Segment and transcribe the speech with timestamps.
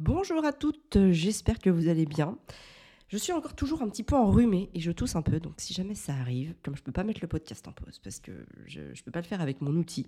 [0.00, 2.38] Bonjour à toutes, j'espère que vous allez bien.
[3.08, 5.74] Je suis encore toujours un petit peu enrhumée et je tousse un peu, donc si
[5.74, 8.30] jamais ça arrive, comme je ne peux pas mettre le podcast en pause parce que
[8.66, 10.06] je ne peux pas le faire avec mon outil,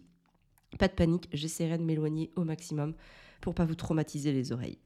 [0.78, 2.94] pas de panique, j'essaierai de m'éloigner au maximum
[3.40, 4.78] pour pas vous traumatiser les oreilles.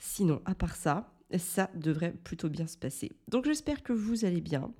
[0.00, 3.12] Sinon, à part ça, ça devrait plutôt bien se passer.
[3.28, 4.72] Donc j'espère que vous allez bien,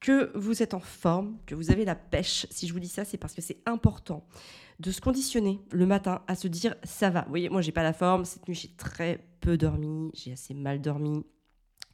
[0.00, 2.46] que vous êtes en forme, que vous avez la pêche.
[2.50, 4.26] Si je vous dis ça, c'est parce que c'est important
[4.78, 7.22] de se conditionner le matin à se dire ça va.
[7.22, 10.54] Vous voyez, moi j'ai pas la forme, cette nuit j'ai très peu dormi, j'ai assez
[10.54, 11.24] mal dormi.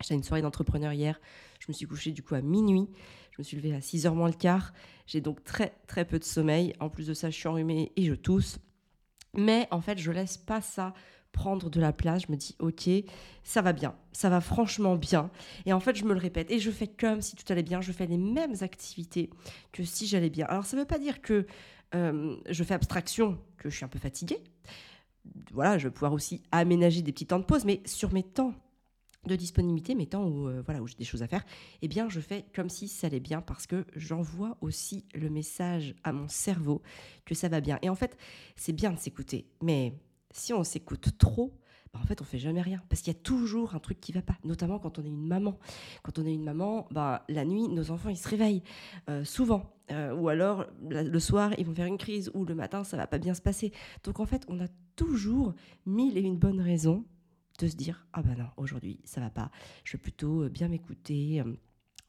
[0.01, 1.21] J'étais une soirée d'entrepreneur hier,
[1.61, 2.89] je me suis couchée du coup à minuit,
[3.31, 4.73] je me suis levée à 6h moins le quart,
[5.07, 6.75] j'ai donc très très peu de sommeil.
[6.81, 8.59] En plus de ça, je suis enrhumée et je tousse.
[9.35, 10.93] Mais en fait, je laisse pas ça
[11.33, 12.23] prendre de la place.
[12.27, 12.89] Je me dis, ok,
[13.43, 15.31] ça va bien, ça va franchement bien.
[15.67, 17.81] Et en fait, je me le répète et je fais comme si tout allait bien.
[17.81, 19.31] Je fais les mêmes activités
[19.73, 20.47] que si j'allais bien.
[20.47, 21.47] Alors, ça ne veut pas dire que
[21.95, 24.43] euh, je fais abstraction, que je suis un peu fatiguée.
[25.53, 28.55] Voilà, je vais pouvoir aussi aménager des petits temps de pause, mais sur mes temps
[29.27, 31.45] de disponibilité, mes temps où, euh, voilà, où j'ai des choses à faire,
[31.81, 35.95] eh bien, je fais comme si ça allait bien parce que j'envoie aussi le message
[36.03, 36.83] à mon cerveau
[37.25, 37.79] que ça va bien.
[37.83, 38.17] Et en fait,
[38.57, 39.95] c'est bien de s'écouter, mais
[40.33, 41.53] si on s'écoute trop,
[41.93, 44.13] bah, en fait, on fait jamais rien parce qu'il y a toujours un truc qui
[44.13, 45.59] va pas, notamment quand on est une maman.
[46.03, 48.63] Quand on est une maman, bah, la nuit, nos enfants, ils se réveillent
[49.11, 49.75] euh, souvent.
[49.91, 53.07] Euh, ou alors, le soir, ils vont faire une crise, ou le matin, ça va
[53.07, 53.73] pas bien se passer.
[54.05, 57.05] Donc, en fait, on a toujours mille et une bonnes raisons
[57.59, 59.51] de se dire Ah ben non, aujourd'hui, ça va pas.
[59.85, 61.43] Je vais plutôt euh, bien m'écouter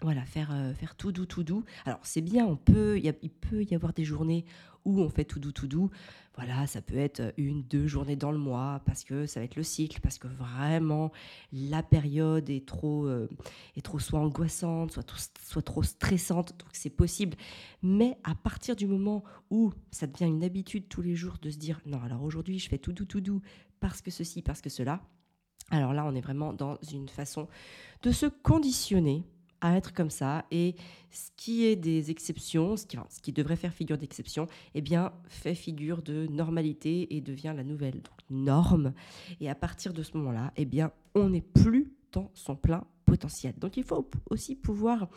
[0.04, 1.64] voilà, faire, faire tout doux, tout doux.
[1.86, 4.46] Alors c'est bien, on peut, il peut y avoir des journées
[4.86, 5.90] où on fait tout doux, tout doux.
[6.36, 9.56] Voilà, ça peut être une, deux journées dans le mois parce que ça va être
[9.56, 11.12] le cycle, parce que vraiment
[11.52, 13.30] la période est trop, euh,
[13.76, 15.06] est trop soit angoissante, soit,
[15.46, 17.38] soit trop stressante, donc c'est possible.
[17.84, 21.58] Mais à partir du moment où ça devient une habitude tous les jours de se
[21.58, 23.42] dire non, alors aujourd'hui je fais tout doux, tout doux
[23.80, 25.02] parce que ceci, parce que cela.
[25.70, 27.48] Alors là, on est vraiment dans une façon
[28.02, 29.24] de se conditionner
[29.64, 30.45] à être comme ça.
[30.52, 30.75] Et
[31.09, 32.85] ce qui est des exceptions, ce
[33.22, 38.03] qui, devrait faire figure d'exception, eh bien, fait figure de normalité et devient la nouvelle
[38.29, 38.94] norme.
[39.40, 43.56] Et à partir de ce moment-là, eh bien, on n'est plus dans son plein potentiel.
[43.57, 45.07] Donc, il faut aussi pouvoir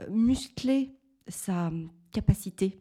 [0.00, 0.94] euh, muscler
[1.26, 1.72] sa
[2.12, 2.78] capacité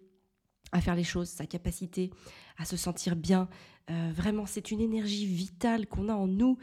[0.73, 2.11] à faire les choses, sa capacité
[2.57, 3.47] à se sentir bien.
[3.89, 6.57] Euh, vraiment, c'est une énergie vitale qu'on a en nous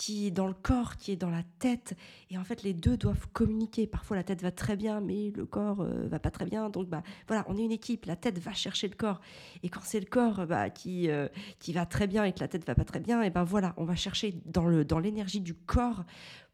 [0.00, 1.94] qui est dans le corps, qui est dans la tête.
[2.30, 3.86] Et en fait, les deux doivent communiquer.
[3.86, 6.70] Parfois, la tête va très bien, mais le corps euh, va pas très bien.
[6.70, 8.06] Donc, bah, voilà, on est une équipe.
[8.06, 9.20] La tête va chercher le corps.
[9.62, 11.28] Et quand c'est le corps bah, qui, euh,
[11.58, 13.74] qui va très bien et que la tête va pas très bien, et ben voilà,
[13.76, 16.04] on va chercher dans, le, dans l'énergie du corps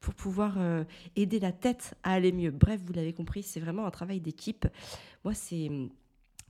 [0.00, 0.82] pour pouvoir euh,
[1.14, 2.50] aider la tête à aller mieux.
[2.50, 4.66] Bref, vous l'avez compris, c'est vraiment un travail d'équipe.
[5.22, 5.70] Moi, c'est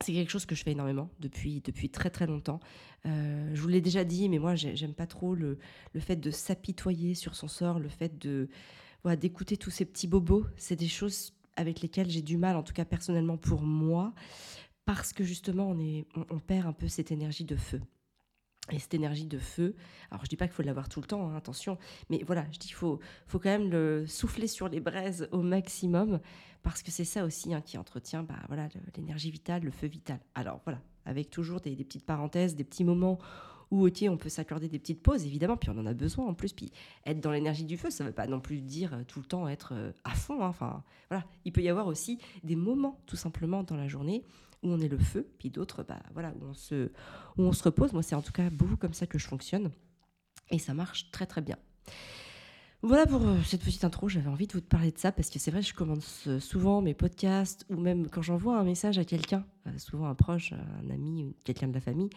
[0.03, 2.61] c'est quelque chose que je fais énormément depuis, depuis très très longtemps.
[3.07, 5.59] Euh, je vous l'ai déjà dit, mais moi j'aime pas trop le,
[5.93, 8.49] le fait de s'apitoyer sur son sort, le fait de
[9.03, 10.45] voilà, d'écouter tous ces petits bobos.
[10.57, 14.13] C'est des choses avec lesquelles j'ai du mal, en tout cas personnellement pour moi,
[14.85, 17.81] parce que justement on, est, on perd un peu cette énergie de feu.
[18.73, 19.77] Et cette énergie de feu,
[20.11, 21.79] alors je dis pas qu'il faut l'avoir tout le temps, hein, attention,
[22.11, 25.41] mais voilà, je dis qu'il faut, faut quand même le souffler sur les braises au
[25.41, 26.21] maximum,
[26.63, 30.19] parce que c'est ça aussi hein, qui entretient bah, voilà, l'énergie vitale, le feu vital.
[30.35, 33.19] Alors voilà, avec toujours des, petites parenthèses, des petits moments
[33.71, 36.35] où ok, on peut s'accorder des petites pauses, évidemment, puis on en a besoin en
[36.35, 36.53] plus.
[36.53, 36.71] Puis
[37.05, 39.27] être dans l'énergie du feu, ça ne veut pas non plus dire euh, tout le
[39.27, 40.43] temps être euh, à fond.
[40.43, 44.25] Hein, enfin, voilà, il peut y avoir aussi des moments, tout simplement, dans la journée
[44.63, 46.91] où on est le feu, puis d'autres, bah, voilà, où on, se,
[47.37, 47.93] où on se repose.
[47.93, 49.71] Moi, c'est en tout cas beaucoup comme ça que je fonctionne.
[50.51, 51.57] Et ça marche très très bien.
[52.83, 55.41] Voilà pour euh, cette petite intro, j'avais envie de vous parler de ça parce que
[55.41, 59.45] c'est vrai, je commence souvent mes podcasts ou même quand j'envoie un message à quelqu'un,
[59.79, 62.11] souvent un proche, un ami, quelqu'un de la famille,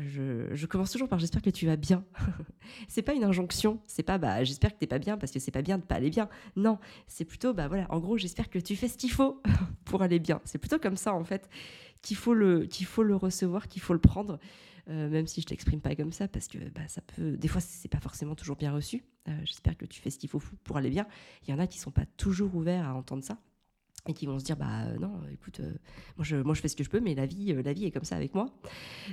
[0.00, 2.04] je, commence toujours par j'espère que tu vas bien.
[2.88, 5.50] c'est pas une injonction, c'est pas bah j'espère que t'es pas bien parce que c'est
[5.50, 6.28] pas bien de pas aller bien.
[6.56, 9.42] Non, c'est plutôt bah voilà, en gros j'espère que tu fais ce qu'il faut
[9.84, 10.40] pour aller bien.
[10.44, 11.48] C'est plutôt comme ça en fait
[12.00, 14.38] qu'il faut le qu'il faut le recevoir, qu'il faut le prendre.
[14.88, 17.60] Euh, même si je t'exprime pas comme ça, parce que bah, ça peut, des fois,
[17.60, 19.04] c'est pas forcément toujours bien reçu.
[19.28, 21.06] Euh, j'espère que tu fais ce qu'il faut pour aller bien.
[21.46, 23.38] Il y en a qui sont pas toujours ouverts à entendre ça
[24.06, 25.72] et qui vont se dire bah euh, non écoute euh,
[26.16, 27.84] moi je moi je fais ce que je peux mais la vie euh, la vie
[27.84, 28.46] est comme ça avec moi.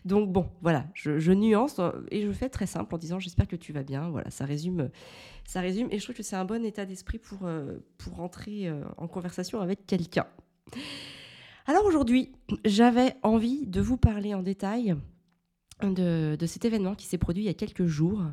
[0.06, 3.72] Donc bon voilà je, nuance et je fais très simple en disant j'espère que tu
[3.72, 4.10] vas bien.
[4.10, 4.90] Voilà ça résume
[5.46, 7.48] ça résume et je trouve que c'est un bon état d'esprit pour
[7.98, 10.26] pour rentrer en conversation avec quelqu'un.
[11.68, 12.32] Alors aujourd'hui
[12.66, 14.96] j'avais envie de vous parler en détail
[15.84, 18.24] de, de cet événement qui s'est produit il y a quelques jours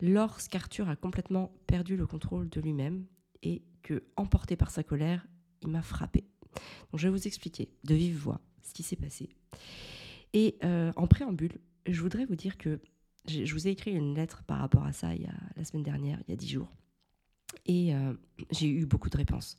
[0.00, 3.04] lorsqu'Arthur a complètement perdu le contrôle de lui-même
[3.42, 5.26] et que emporté par sa colère
[5.62, 6.24] il m'a frappé.
[6.90, 9.28] Donc je vais vous expliquer de vive voix ce qui s'est passé.
[10.32, 12.80] Et euh, en préambule, je voudrais vous dire que
[13.26, 15.82] je vous ai écrit une lettre par rapport à ça il y a, la semaine
[15.82, 16.72] dernière, il y a dix jours.
[17.66, 18.14] Et euh,
[18.50, 19.58] j'ai eu beaucoup de réponses.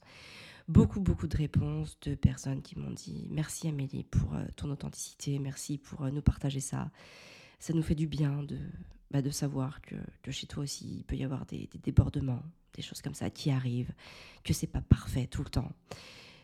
[0.68, 5.40] Beaucoup, beaucoup de réponses de personnes qui m'ont dit merci Amélie pour euh, ton authenticité,
[5.40, 6.92] merci pour nous partager ça.
[7.60, 8.58] Ça nous fait du bien de,
[9.12, 12.42] bah, de savoir que, que, chez toi aussi, il peut y avoir des, débordements,
[12.74, 13.94] des choses comme ça qui arrivent,
[14.44, 15.72] que c'est pas parfait tout le temps.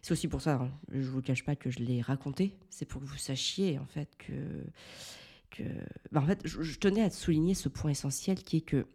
[0.01, 3.01] C'est aussi pour ça, hein, je vous cache pas que je l'ai raconté, c'est pour
[3.01, 4.63] que vous sachiez en fait que
[5.49, 5.63] que,
[6.11, 8.85] bah, en fait, je, tenais à souligner ce point essentiel qui est que,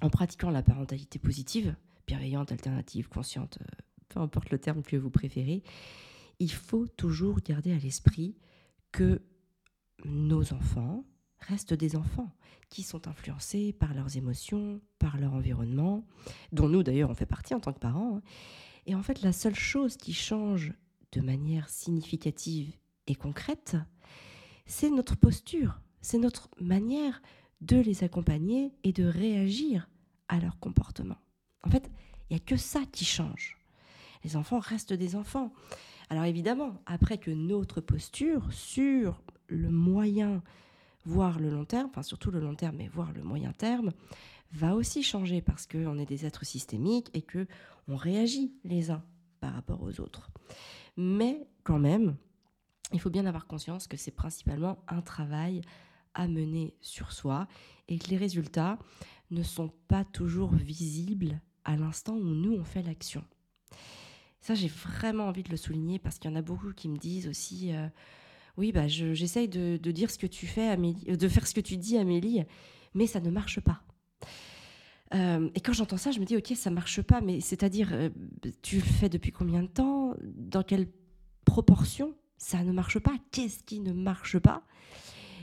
[0.00, 1.74] en pratiquant la parentalité positive,
[2.06, 3.76] bienveillante, alternative, consciente, euh,
[4.08, 5.62] peu importe le terme que vous préférez,
[6.40, 8.36] il faut toujours garder à l'esprit
[8.90, 9.22] que
[10.04, 11.04] nos enfants
[11.40, 12.30] restent des enfants
[12.68, 16.04] qui sont influencés par leurs émotions, par leur environnement,
[16.52, 18.16] dont nous d'ailleurs on fait partie en tant que parents.
[18.16, 18.22] Hein.
[18.86, 20.72] Et en fait, la seule chose qui change
[21.12, 22.72] de manière significative
[23.06, 23.76] et concrète,
[24.66, 27.22] c'est notre posture, c'est notre manière
[27.60, 29.88] de les accompagner et de réagir
[30.28, 31.18] à leur comportement.
[31.64, 31.90] En fait,
[32.28, 33.58] il n'y a que ça qui change.
[34.24, 35.52] Les enfants restent des enfants.
[36.10, 40.42] Alors évidemment, après que notre posture sur le moyen,
[41.08, 43.92] voire le long terme, enfin surtout le long terme, mais voire le moyen terme,
[44.52, 47.46] va aussi changer parce qu'on est des êtres systémiques et que
[47.88, 49.02] on réagit les uns
[49.40, 50.30] par rapport aux autres.
[50.98, 52.16] Mais quand même,
[52.92, 55.62] il faut bien avoir conscience que c'est principalement un travail
[56.12, 57.48] à mener sur soi
[57.88, 58.78] et que les résultats
[59.30, 63.24] ne sont pas toujours visibles à l'instant où nous on fait l'action.
[64.40, 66.98] Ça, j'ai vraiment envie de le souligner parce qu'il y en a beaucoup qui me
[66.98, 67.88] disent aussi euh,
[68.58, 71.76] Oui, bah, j'essaye de, dire ce que tu fais, euh, de faire ce que tu
[71.76, 72.42] dis, Amélie,
[72.92, 73.80] mais ça ne marche pas.
[75.14, 78.10] Euh, et quand j'entends ça, je me dis Ok, ça marche pas, mais c'est-à-dire,
[78.60, 80.14] tu le fais depuis combien de temps?
[80.22, 80.88] Dans quelle
[81.46, 82.14] proportion?
[82.36, 84.62] Ça ne marche pas, qu'est-ce qui ne marche pas?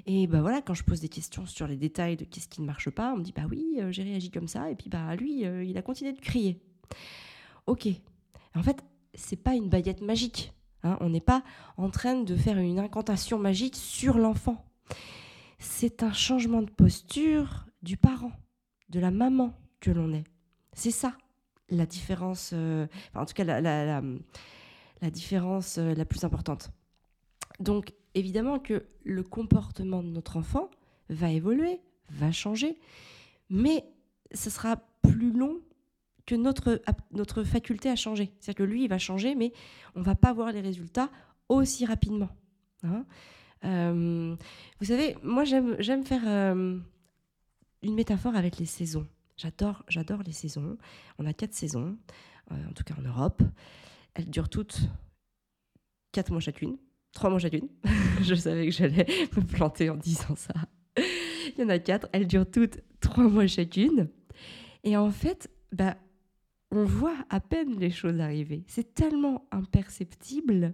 [0.08, 2.68] Et ben voilà, quand je pose des questions sur les détails de qu'est-ce qui ne
[2.68, 5.16] marche pas, on me dit bah oui, euh, j'ai réagi comme ça, et puis bah
[5.16, 6.62] lui, euh, il a continué de crier.
[7.66, 7.88] Ok.
[8.54, 8.84] En fait,
[9.16, 10.54] c'est pas une baguette magique.
[10.86, 10.98] Hein.
[11.02, 11.44] on n'est pas
[11.78, 14.64] en train de faire une incantation magique sur l'enfant.
[15.60, 18.32] C'est un changement de posture du parent,
[18.90, 20.24] de la maman que l'on est.
[20.74, 21.18] C'est ça
[21.70, 22.86] la différence, euh,
[23.16, 26.70] en tout cas la, la différence la plus importante.
[27.60, 30.70] Donc évidemment que le comportement de notre enfant
[31.10, 31.82] va évoluer,
[32.12, 32.78] va changer,
[33.50, 33.86] mais
[34.34, 35.60] ce sera plus long
[36.26, 36.82] que notre,
[37.12, 38.32] notre faculté à changer.
[38.40, 39.52] C'est-à-dire que lui, il va changer, mais
[39.96, 41.10] on va pas voir les résultats
[41.50, 42.30] aussi rapidement.
[42.84, 43.06] Hein.
[43.64, 44.36] Euh,
[44.80, 46.78] vous savez, moi j'aime faire euh,
[47.82, 49.08] une métaphore avec les saisons.
[49.38, 50.78] J'adore, j'adore les saisons.
[51.20, 51.98] On a quatre saisons,
[52.52, 53.42] euh, en tout cas en Europe.
[54.14, 54.82] Elles durent toutes
[56.12, 56.78] quatre mois chacune
[57.16, 57.70] trois mois chacune.
[58.22, 60.54] je savais que j'allais me planter en disant ça.
[60.98, 64.10] Il y en a quatre, elles durent toutes trois mois chacune.
[64.84, 65.98] Et en fait, bah,
[66.72, 68.64] on voit à peine les choses arriver.
[68.68, 70.74] C'est tellement imperceptible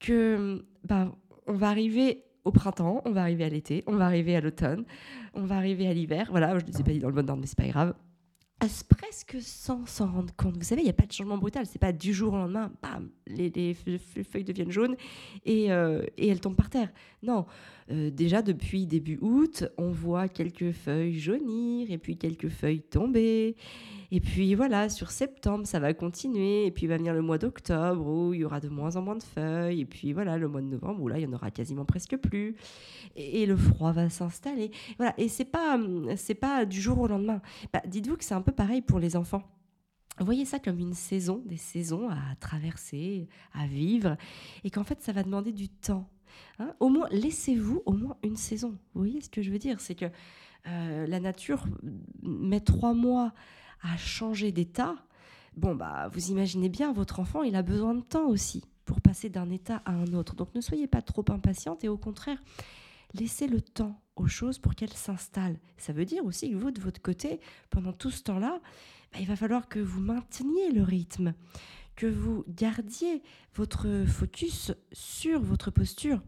[0.00, 1.12] que bah,
[1.46, 4.84] on va arriver au printemps, on va arriver à l'été, on va arriver à l'automne,
[5.34, 6.28] on va arriver à l'hiver.
[6.30, 7.94] Voilà, je ne les ai pas dit dans le bon ordre, mais c'est pas grave
[8.88, 10.56] presque sans s'en rendre compte?
[10.56, 11.66] Vous savez, il n'y a pas de changement brutal.
[11.66, 14.96] C'est pas du jour au lendemain, bam, les, feuilles deviennent jaunes
[15.46, 16.90] euh, et, elles tombent par terre.
[17.22, 17.46] Non,
[17.90, 23.56] euh, déjà depuis début août, on voit quelques feuilles jaunir et puis quelques feuilles tomber.
[24.10, 26.66] Et puis voilà, sur septembre, ça va continuer.
[26.66, 29.16] Et puis va venir le mois d'octobre où il y aura de moins en moins
[29.16, 29.80] de feuilles.
[29.80, 32.16] Et puis voilà, le mois de novembre où là, il y en aura quasiment presque
[32.16, 32.56] plus.
[33.14, 34.72] Et, le froid va s'installer.
[34.96, 35.14] Voilà.
[35.18, 35.78] Et c'est pas,
[36.16, 37.40] c'est pas du jour au lendemain.
[37.72, 39.42] Bah, dites-vous que c'est un peu pareil pour les enfants.
[40.18, 44.16] Voyez ça comme une saison, des saisons à traverser, à vivre,
[44.64, 46.08] et qu'en fait, ça va demander du temps.
[46.58, 46.74] Hein.
[46.80, 48.70] au moins, laissez-vous au moins une saison.
[48.94, 49.80] Vous voyez ce que je veux dire?
[49.80, 50.06] C'est que
[50.66, 51.64] euh, la nature
[52.22, 53.32] met trois mois
[53.82, 54.96] à changer d'état.
[55.56, 59.28] Bon, bah, vous imaginez bien, votre enfant, il a besoin de temps aussi pour passer
[59.28, 60.34] d'un état à un autre.
[60.34, 62.38] Donc ne soyez pas trop impatiente et au contraire,
[63.14, 65.58] laissez le temps aux choses pour qu'elles s'installent.
[65.76, 67.40] Ça veut dire aussi que vous, de votre côté,
[67.70, 68.60] pendant tout ce temps-là,
[69.12, 71.34] bah, il va falloir que vous mainteniez le rythme,
[71.96, 73.22] que vous gardiez
[73.54, 76.22] votre focus sur votre posture.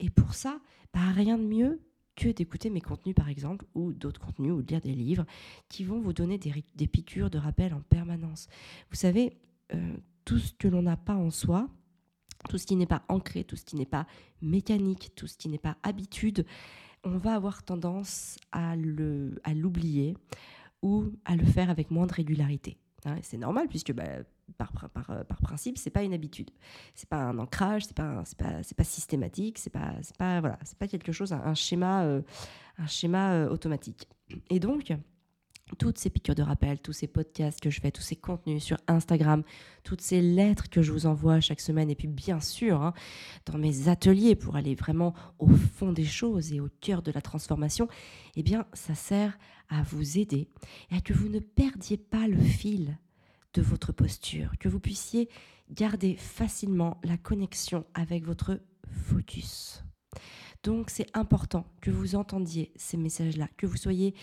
[0.00, 0.60] Et pour ça,
[0.92, 1.80] bah, rien de mieux
[2.16, 5.24] que d'écouter mes contenus, par exemple, ou d'autres contenus, ou de lire des livres
[5.68, 8.48] qui vont vous donner des, piqûres de rappel en permanence.
[8.90, 9.38] Vous savez,
[9.74, 11.68] euh, tout ce que l'on n'a pas en soi,
[12.48, 14.06] tout ce qui n'est pas ancré, tout ce qui n'est pas
[14.42, 16.44] mécanique, tout ce qui n'est pas habitude,
[17.04, 20.16] on va avoir tendance à l'oublier
[20.82, 22.76] ou à le faire avec moins de régularité.
[23.06, 24.22] Hein, c'est normal puisque bah,
[24.58, 26.50] par, par, euh, par, principe, c'est pas une habitude,
[26.94, 30.88] c'est pas un ancrage, c'est pas pas pas systématique, c'est pas pas voilà, c'est pas
[30.88, 32.22] quelque chose un, schéma euh,
[32.78, 34.08] un schéma euh, automatique.
[34.48, 34.92] Et donc
[35.78, 38.76] toutes ces piqûres de rappel, tous ces podcasts que je fais, tous ces contenus sur
[38.88, 39.42] Instagram,
[39.84, 42.92] toutes ces lettres que je vous envoie chaque semaine, et puis bien sûr, hein,
[43.46, 47.20] dans mes ateliers pour aller vraiment au fond des choses et au cœur de la
[47.20, 47.88] transformation,
[48.36, 49.38] eh bien, ça sert
[49.68, 50.48] à vous aider
[50.90, 52.98] et à que vous ne perdiez pas le fil
[53.54, 55.28] de votre posture, que vous puissiez
[55.70, 59.84] garder facilement la connexion avec votre focus.
[60.62, 64.14] Donc c'est important que vous entendiez ces messages-là, que vous soyez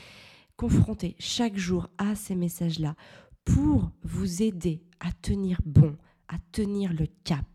[0.55, 2.95] confronté chaque jour à ces messages-là
[3.45, 7.45] pour vous aider à tenir bon, à tenir le cap.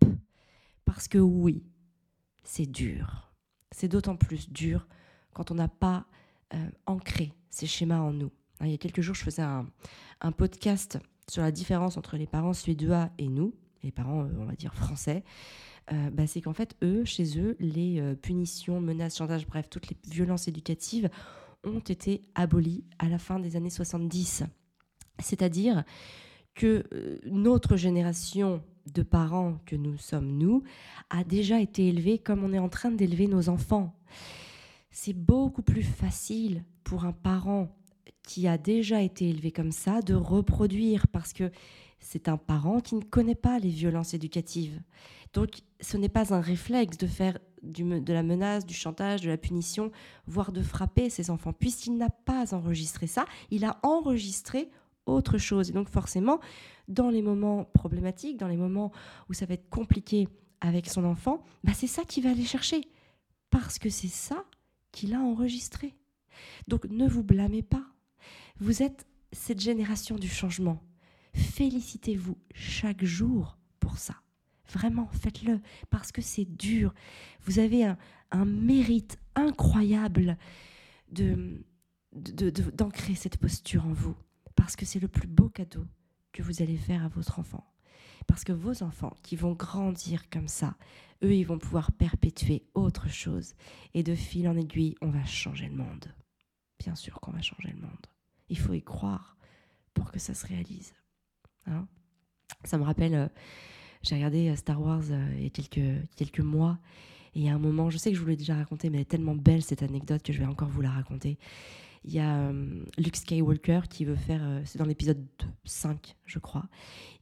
[0.84, 1.64] Parce que oui,
[2.44, 3.32] c'est dur.
[3.70, 4.86] C'est d'autant plus dur
[5.32, 6.06] quand on n'a pas
[6.54, 8.30] euh, ancré ces schémas en nous.
[8.60, 9.66] Hein, il y a quelques jours, je faisais un,
[10.32, 10.98] podcast
[11.28, 14.74] sur la différence entre les parents suédois et nous, les parents, euh, on va dire,
[14.74, 15.24] français.
[15.92, 19.96] Euh, bah, c'est qu'en fait, eux, chez eux, les punitions, menaces, chantage, bref, toutes les
[20.08, 21.10] violences éducatives
[21.64, 24.44] ont été abolies à la fin des années 70.
[25.18, 25.84] C'est-à-dire
[26.54, 28.62] que euh, notre génération
[28.92, 30.64] de parents que nous sommes, nous,
[31.10, 33.94] a déjà été élevée comme on est en train d'élever nos enfants.
[34.90, 37.74] C'est beaucoup plus facile pour un parent
[38.22, 41.50] qui a déjà été élevé comme ça de reproduire parce que
[42.00, 44.80] c'est un parent qui ne connaît pas les violences éducatives.
[45.32, 49.36] Donc ce n'est pas un réflexe de faire de la menace, du chantage, de la
[49.36, 49.92] punition,
[50.26, 51.52] voire de frapper ses enfants.
[51.52, 54.68] Puisqu'il n'a pas enregistré ça, il a enregistré
[55.06, 55.70] autre chose.
[55.70, 56.40] Et donc forcément,
[56.88, 58.92] dans les moments problématiques, dans les moments
[59.28, 60.28] où ça va être compliqué
[60.60, 62.82] avec son enfant, bah c'est ça qu'il va aller chercher.
[63.50, 64.44] Parce que c'est ça
[64.90, 65.94] qu'il a enregistré.
[66.68, 67.91] Donc ne vous blâmez pas.
[68.62, 70.80] Vous êtes cette génération du changement.
[71.34, 74.14] Félicitez-vous chaque jour pour ça.
[74.72, 76.94] Vraiment, faites-le, parce que c'est dur.
[77.40, 80.38] Vous avez un, mérite incroyable
[81.10, 81.64] de,
[82.12, 84.14] d'ancrer cette posture en vous,
[84.54, 85.84] parce que c'est le plus beau cadeau
[86.30, 87.66] que vous allez faire à votre enfant.
[88.28, 90.76] Parce que vos enfants qui vont grandir comme ça,
[91.24, 93.54] eux, ils vont pouvoir perpétuer autre chose.
[93.92, 96.14] Et de fil en aiguille, on va changer le monde.
[96.78, 98.06] Bien sûr qu'on va changer le monde.
[98.52, 99.38] Il faut y croire
[99.94, 100.92] pour que ça se réalise.
[101.64, 101.88] Hein
[102.64, 103.28] ça me rappelle, euh,
[104.02, 106.78] j'ai regardé euh, Star Wars euh, il y a quelques, quelques mois.
[107.34, 108.98] Et il y a un moment, je sais que je vous l'ai déjà raconté, mais
[108.98, 111.38] elle est tellement belle cette anecdote que je vais encore vous la raconter.
[112.04, 112.52] Il y a
[112.98, 115.24] Luke Skywalker qui veut faire, c'est dans l'épisode
[115.64, 116.66] 5, je crois.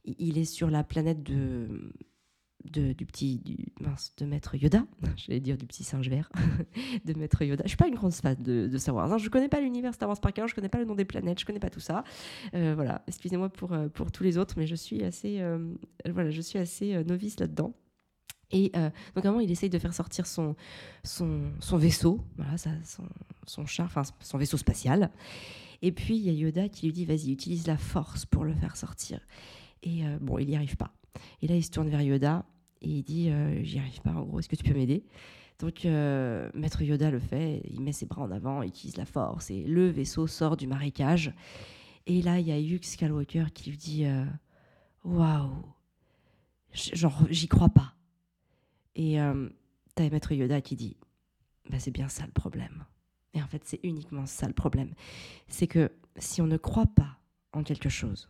[0.03, 1.93] Il est sur la planète de,
[2.65, 4.85] de, du petit du, mince, de maître Yoda,
[5.17, 6.31] j'allais dire du petit singe vert,
[7.05, 7.63] de maître Yoda.
[7.65, 9.11] Je suis pas une grande fan de, de Star Wars.
[9.11, 9.17] Hein.
[9.17, 11.39] Je connais pas l'univers Star Wars par cœur, je connais pas le nom des planètes,
[11.39, 12.03] je connais pas tout ça.
[12.53, 15.73] Euh, voilà, excusez-moi pour, euh, pour tous les autres, mais je suis assez, euh,
[16.09, 17.73] voilà, je suis assez novice là-dedans.
[18.53, 18.73] Et
[19.15, 20.57] donc, il essaye de faire sortir son,
[21.05, 23.03] son, son vaisseau, voilà, son,
[23.47, 25.09] son char, enfin son vaisseau spatial.
[25.81, 28.53] Et puis, il y a Yoda qui lui dit Vas-y, utilise la force pour le
[28.53, 29.21] faire sortir.
[29.83, 30.91] Et bon, il n'y arrive pas.
[31.41, 32.45] Et là, il se tourne vers Yoda
[32.81, 35.03] et il dit euh, J'y arrive pas, en gros, est-ce que tu peux m'aider?
[35.59, 39.05] Donc, euh, Maître Yoda le fait, il met ses bras en avant, il utilise la
[39.05, 41.33] force, et le vaisseau sort du marécage.
[42.07, 44.25] Et là, il y a Luke Skywalker qui lui dit euh,
[45.03, 45.63] Waouh
[46.73, 47.93] Genre, j'y crois pas.
[48.95, 49.17] Et
[49.95, 50.97] t'as Maître Yoda qui dit
[51.69, 52.85] bah, C'est bien ça le problème.
[53.33, 54.93] Et en fait, c'est uniquement ça le problème.
[55.47, 57.19] C'est que si on ne croit pas
[57.53, 58.29] en quelque chose,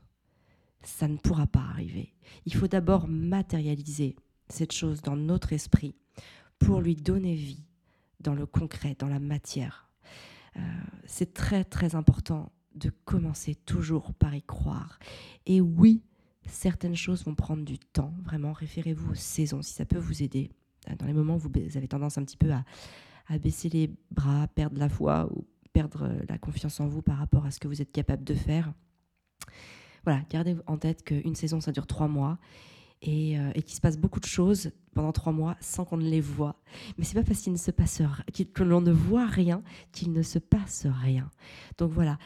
[0.83, 2.13] ça ne pourra pas arriver.
[2.45, 4.15] Il faut d'abord matérialiser
[4.49, 5.95] cette chose dans notre esprit
[6.59, 7.63] pour lui donner vie
[8.19, 9.89] dans le concret, dans la matière.
[10.57, 10.59] Euh,
[11.05, 14.99] c'est très très important de commencer toujours par y croire.
[15.45, 16.03] Et oui,
[16.45, 18.13] certaines choses vont prendre du temps.
[18.23, 20.51] Vraiment, référez-vous aux saisons si ça peut vous aider.
[20.97, 22.63] Dans les moments où vous avez tendance un petit peu à,
[23.27, 27.45] à baisser les bras, perdre la foi ou perdre la confiance en vous par rapport
[27.45, 28.73] à ce que vous êtes capable de faire
[30.03, 32.37] voilà, gardez en tête qu'une saison, ça dure trois mois
[33.01, 36.21] et, euh, qu'il se passe beaucoup de choses pendant trois mois sans qu'on ne les
[36.21, 36.61] voit.
[36.97, 38.01] Mais c'est pas parce qu'il ne se passe
[38.53, 41.29] que l'on ne voit rien qu'il ne se passe rien.
[41.77, 42.17] Donc voilà.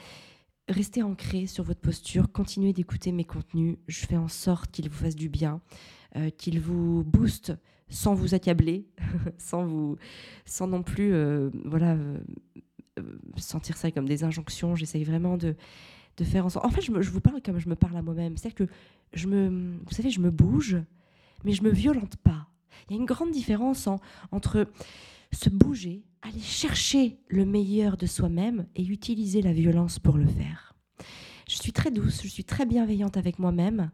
[0.68, 3.78] Restez ancré sur votre posture, continuez d'écouter mes contenus.
[3.88, 5.62] Je fais en sorte qu'ils vous fassent du bien,
[6.16, 7.54] euh, qu'ils vous boostent
[7.88, 8.88] sans vous accabler,
[9.38, 9.98] sans vous,
[10.46, 11.96] sans non plus, euh, voilà,
[13.38, 14.76] sentir ça comme des injonctions.
[14.76, 15.56] J'essaye vraiment de
[16.18, 16.50] de faire en.
[16.64, 18.38] En fait, je, vous parle comme je me parle à moi-même.
[18.38, 18.74] C'est-à-dire que
[19.14, 20.78] je me, vous savez, je me bouge,
[21.44, 22.48] mais je me violente pas.
[22.90, 23.88] Il y a une grande différence
[24.32, 24.68] entre
[25.32, 30.74] se bouger, aller chercher le meilleur de soi-même et utiliser la violence pour le faire.
[31.48, 33.92] Je suis très douce, je suis très bienveillante avec moi-même,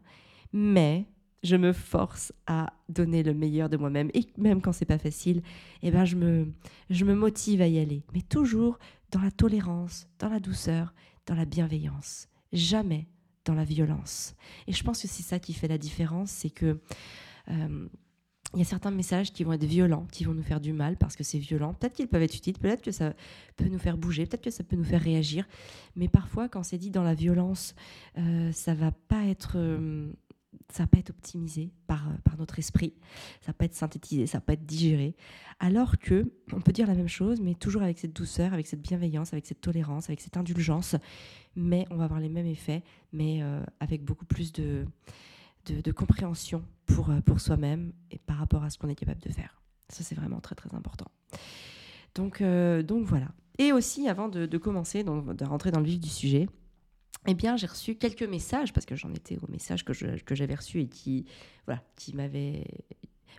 [0.52, 1.06] mais
[1.42, 5.42] je me force à donner le meilleur de moi-même et même quand c'est pas facile,
[5.82, 6.52] eh ben je me
[6.88, 8.78] je me motive à y aller, mais toujours
[9.10, 10.94] dans la tolérance, dans la douceur,
[11.26, 13.08] dans la bienveillance, jamais
[13.44, 14.34] dans la violence.
[14.66, 16.80] Et je pense que c'est ça qui fait la différence, c'est que
[17.48, 17.88] euh,
[18.54, 20.96] il y a certains messages qui vont être violents, qui vont nous faire du mal
[20.96, 21.72] parce que c'est violent.
[21.72, 23.14] Peut-être qu'ils peuvent être utiles, peut-être que ça
[23.56, 25.46] peut nous faire bouger, peut-être que ça peut nous faire réagir.
[25.96, 27.74] Mais parfois, quand c'est dit dans la violence,
[28.18, 30.12] euh, ça va pas être, euh,
[30.70, 32.94] ça va pas être optimisé par, par notre esprit,
[33.40, 35.16] ça va pas être synthétisé, ça va pas être digéré.
[35.60, 38.82] Alors que on peut dire la même chose, mais toujours avec cette douceur, avec cette
[38.82, 40.96] bienveillance, avec cette tolérance, avec cette indulgence.
[41.54, 44.86] Mais on va avoir les mêmes effets, mais euh, avec beaucoup plus de
[45.66, 49.30] de, compréhension pour, euh, pour soi-même et par rapport à ce qu'on est capable de
[49.30, 49.60] faire.
[49.88, 51.06] Ça, c'est vraiment très, très important.
[52.14, 53.28] Donc, euh, donc voilà.
[53.58, 56.48] Et aussi, avant de, commencer, donc, de rentrer dans le vif du sujet,
[57.26, 59.92] eh bien, j'ai reçu quelques messages, parce que j'en étais au message que,
[60.34, 61.26] j'avais reçu et qui,
[61.66, 62.66] voilà, qui m'avait...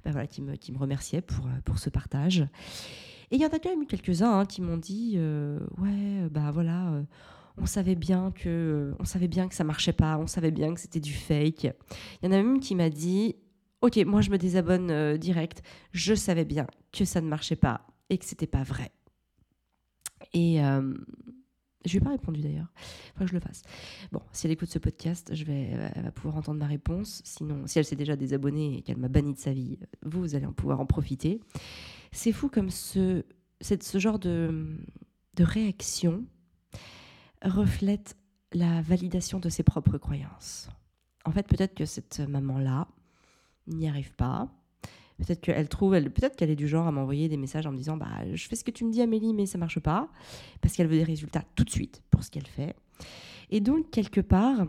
[0.04, 2.42] Ben voilà, qui me, qui me remerciait pour, pour ce partage.
[3.32, 6.28] Et il y en a quand même eu quelques-uns hein, qui m'ont dit euh, Ouais,
[6.30, 7.04] bah voilà,
[7.58, 10.74] on savait bien que euh, on savait bien que ça marchait pas, on savait bien
[10.74, 11.64] que c'était du fake.
[11.64, 11.74] Il
[12.24, 13.36] y en a même qui m'a dit
[13.82, 15.62] OK, moi je me désabonne euh, direct,
[15.92, 18.92] je savais bien que ça ne marchait pas et que c'était pas vrai.
[20.34, 20.94] Et euh,
[21.86, 22.72] je lui ai pas répondu d'ailleurs.
[23.16, 23.64] Faut que je le fasse.
[24.12, 27.22] Bon, si elle écoute ce podcast, je vais, elle va pouvoir entendre ma réponse.
[27.26, 30.46] Sinon, si elle s'est déjà désabonnée et qu'elle m'a banni de sa vie, vous, allez
[30.46, 31.40] en pouvoir en profiter.
[32.12, 33.24] C'est fou comme ce,
[33.96, 34.78] genre de
[35.38, 36.26] réaction
[37.44, 38.16] reflète
[38.54, 40.70] la validation de ses propres croyances.
[41.26, 42.88] En fait, peut-être que cette maman-là
[43.68, 44.50] n'y arrive pas.
[45.18, 47.98] Peut-être qu'elle trouve, peut-être qu'elle est du genre à m'envoyer des messages en me disant
[47.98, 50.10] bah, Je fais ce que tu me dis, Amélie, mais ça marche pas.
[50.62, 52.76] Parce qu'elle veut des résultats tout de suite pour ce qu'elle fait.
[53.50, 54.66] Et donc, quelque part,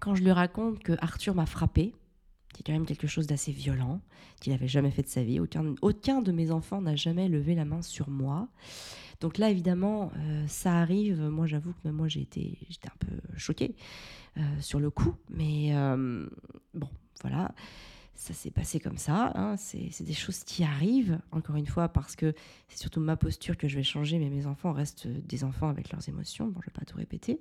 [0.00, 1.94] quand je lui raconte que Arthur m'a frappé,
[2.54, 4.00] qui est quand même quelque chose d'assez violent,
[4.40, 7.54] qu'il n'avait jamais fait de sa vie, aucun, aucun de mes enfants n'a jamais levé
[7.54, 8.48] la main sur moi,
[9.20, 11.20] donc là, évidemment, euh, ça arrive.
[11.20, 13.74] Moi, j'avoue que même moi, j'ai été, j'étais un peu choquée
[14.36, 15.14] euh, sur le coup.
[15.28, 16.26] Mais euh,
[16.74, 16.88] bon,
[17.22, 17.52] voilà,
[18.18, 19.32] ça s'est passé comme ça.
[19.36, 19.56] Hein.
[19.56, 22.34] C'est des choses qui arrivent, encore une fois, parce que
[22.68, 25.92] c'est surtout ma posture que je vais changer, mais mes enfants restent des enfants avec
[25.92, 26.46] leurs émotions.
[26.46, 27.38] Bon, je ne vais pas tout répéter.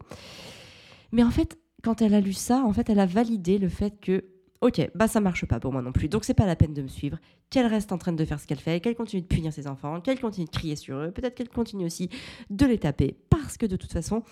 [1.12, 4.00] Mais en fait, quand elle a lu ça, en fait, elle a validé le fait
[4.00, 4.24] que
[4.62, 6.82] ok, bah ça marche pas pour moi non plus, donc c'est pas la peine de
[6.82, 7.18] me suivre,
[7.50, 10.02] qu'elle reste en train de faire ce qu'elle fait, qu'elle continue de punir ses enfants,
[10.02, 12.10] qu'elle continue de crier sur eux, peut-être qu'elle continue aussi
[12.50, 14.24] de les taper, parce que de toute façon,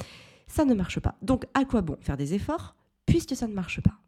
[0.47, 1.15] ça ne marche pas.
[1.21, 3.99] Donc à quoi bon faire des efforts, puisque ça ne marche pas?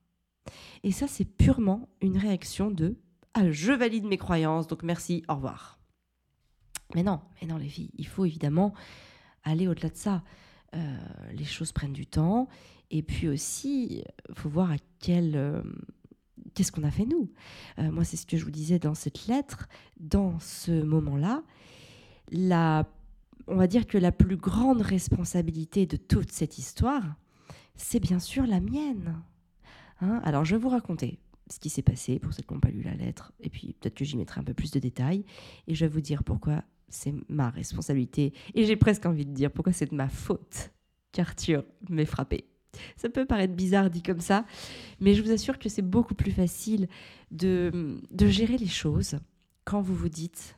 [0.83, 2.97] Et ça, c'est purement une réaction de
[3.33, 5.77] ah, je valide mes croyances, donc merci, au revoir.
[6.95, 8.73] Mais non, mais non les filles, il faut évidemment
[9.43, 10.23] aller au-delà de ça.
[10.75, 10.97] Euh,
[11.33, 12.47] les choses prennent du temps.
[12.89, 15.61] Et puis aussi, il faut voir à quel, euh,
[16.55, 17.31] qu'est-ce qu'on a fait nous
[17.77, 19.67] euh, Moi, c'est ce que je vous disais dans cette lettre.
[19.99, 21.43] Dans ce moment-là,
[22.31, 22.87] la,
[23.47, 27.03] on va dire que la plus grande responsabilité de toute cette histoire,
[27.75, 29.21] c'est bien sûr la mienne.
[30.01, 32.69] Hein Alors, je vais vous raconter ce qui s'est passé pour ceux qui n'ont pas
[32.69, 35.25] lu la lettre, et puis peut-être que j'y mettrai un peu plus de détails,
[35.67, 39.51] et je vais vous dire pourquoi c'est ma responsabilité, et j'ai presque envie de dire
[39.51, 40.71] pourquoi c'est de ma faute
[41.11, 42.45] qu'Arthur m'ait frappé.
[42.95, 44.45] Ça peut paraître bizarre dit comme ça,
[44.99, 46.87] mais je vous assure que c'est beaucoup plus facile
[47.31, 49.17] de, de gérer les choses
[49.63, 50.57] quand vous vous dites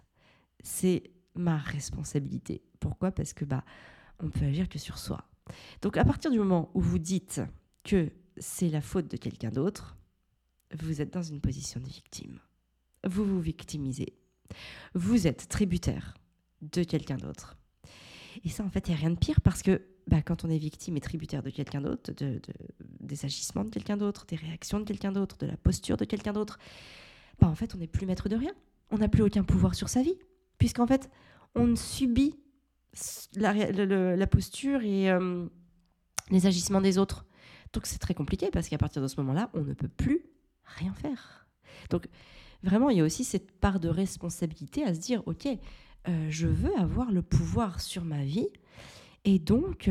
[0.62, 1.04] c'est
[1.36, 2.62] ma responsabilité.
[2.80, 3.12] Pourquoi?
[3.12, 3.64] Parce que bah
[4.22, 5.24] on peut agir que sur soi.
[5.82, 7.42] Donc à partir du moment où vous dites
[7.84, 9.98] que c'est la faute de quelqu'un d'autre,
[10.78, 12.40] vous êtes dans une position de victime.
[13.08, 14.14] Vous vous victimisez.
[14.94, 16.16] Vous êtes tributaire
[16.62, 17.58] de quelqu'un d'autre.
[18.44, 20.50] Et ça, en fait, il n'y a rien de pire parce que bah, quand on
[20.50, 22.42] est victime et tributaire de quelqu'un d'autre, de,
[23.00, 26.34] des agissements de quelqu'un d'autre, des réactions de quelqu'un d'autre, de la posture de quelqu'un
[26.34, 26.58] d'autre,
[27.40, 28.54] bah, en fait, on n'est plus maître de rien.
[28.92, 30.18] On n'a plus aucun pouvoir sur sa vie,
[30.58, 31.10] puisqu'en fait,
[31.56, 32.36] on subit
[33.36, 35.46] la, posture et euh,
[36.32, 37.26] les agissements des autres.
[37.74, 40.24] Donc c'est très compliqué parce qu'à partir de ce moment-là, on ne peut plus
[40.78, 41.48] rien faire.
[41.90, 42.08] Donc
[42.64, 45.48] vraiment, il y a aussi cette part de responsabilité à se dire, ok,
[46.08, 48.48] euh, je veux avoir le pouvoir sur ma vie
[49.26, 49.90] et donc,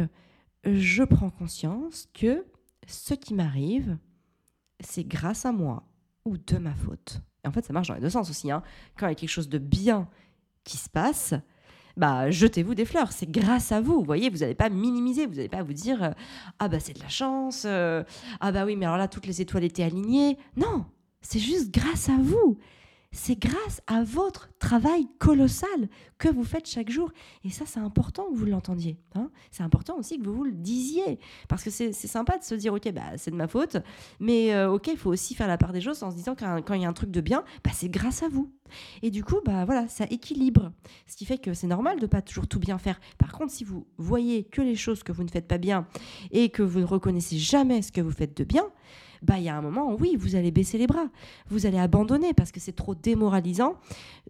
[0.64, 2.46] je prends conscience que
[2.86, 3.98] ce qui m'arrive,
[4.80, 5.84] c'est grâce à moi
[6.24, 7.20] ou de ma faute.
[7.44, 8.50] Et en fait, ça marche dans les deux sens aussi.
[8.50, 8.62] Hein.
[8.96, 10.08] Quand il y a quelque chose de bien
[10.64, 11.34] qui se passe,
[11.98, 13.12] bah, jetez-vous des fleurs.
[13.12, 13.98] C'est grâce à vous.
[13.98, 15.26] Vous voyez, vous n'allez pas minimiser.
[15.26, 16.11] Vous n'allez pas vous dire euh,
[16.61, 17.64] Ah, bah, c'est de la chance.
[17.66, 18.04] Euh,
[18.40, 20.38] ah, bah oui, mais alors là, toutes les étoiles étaient alignées.
[20.56, 20.87] Non,
[21.20, 22.56] c'est juste grâce à vous.
[23.10, 27.10] C'est grâce à votre travail colossal que vous faites chaque jour.
[27.44, 28.98] Et ça, c'est important que vous l'entendiez.
[29.14, 29.30] Hein.
[29.50, 31.18] c'est important aussi que vous vous le disiez.
[31.48, 33.78] Parce que c'est sympa de se dire, OK, bah, c'est de ma faute.
[34.20, 36.60] Mais euh, OK, il faut aussi faire la part des choses en se disant que
[36.60, 38.52] quand il y a un truc de bien, bah, c'est grâce à vous.
[39.02, 40.72] Et du coup, bah, voilà, ça équilibre.
[41.06, 43.00] Ce qui fait que c'est normal de pas toujours tout bien faire.
[43.16, 45.86] Par contre, si vous voyez que les choses que vous ne faites pas bien
[46.30, 48.64] et que vous ne reconnaissez jamais ce que vous faites de bien,
[49.22, 51.09] bah il y a un moment, oui, vous allez baisser les bras,
[51.48, 53.76] vous allez abandonner parce que c'est trop démoralisant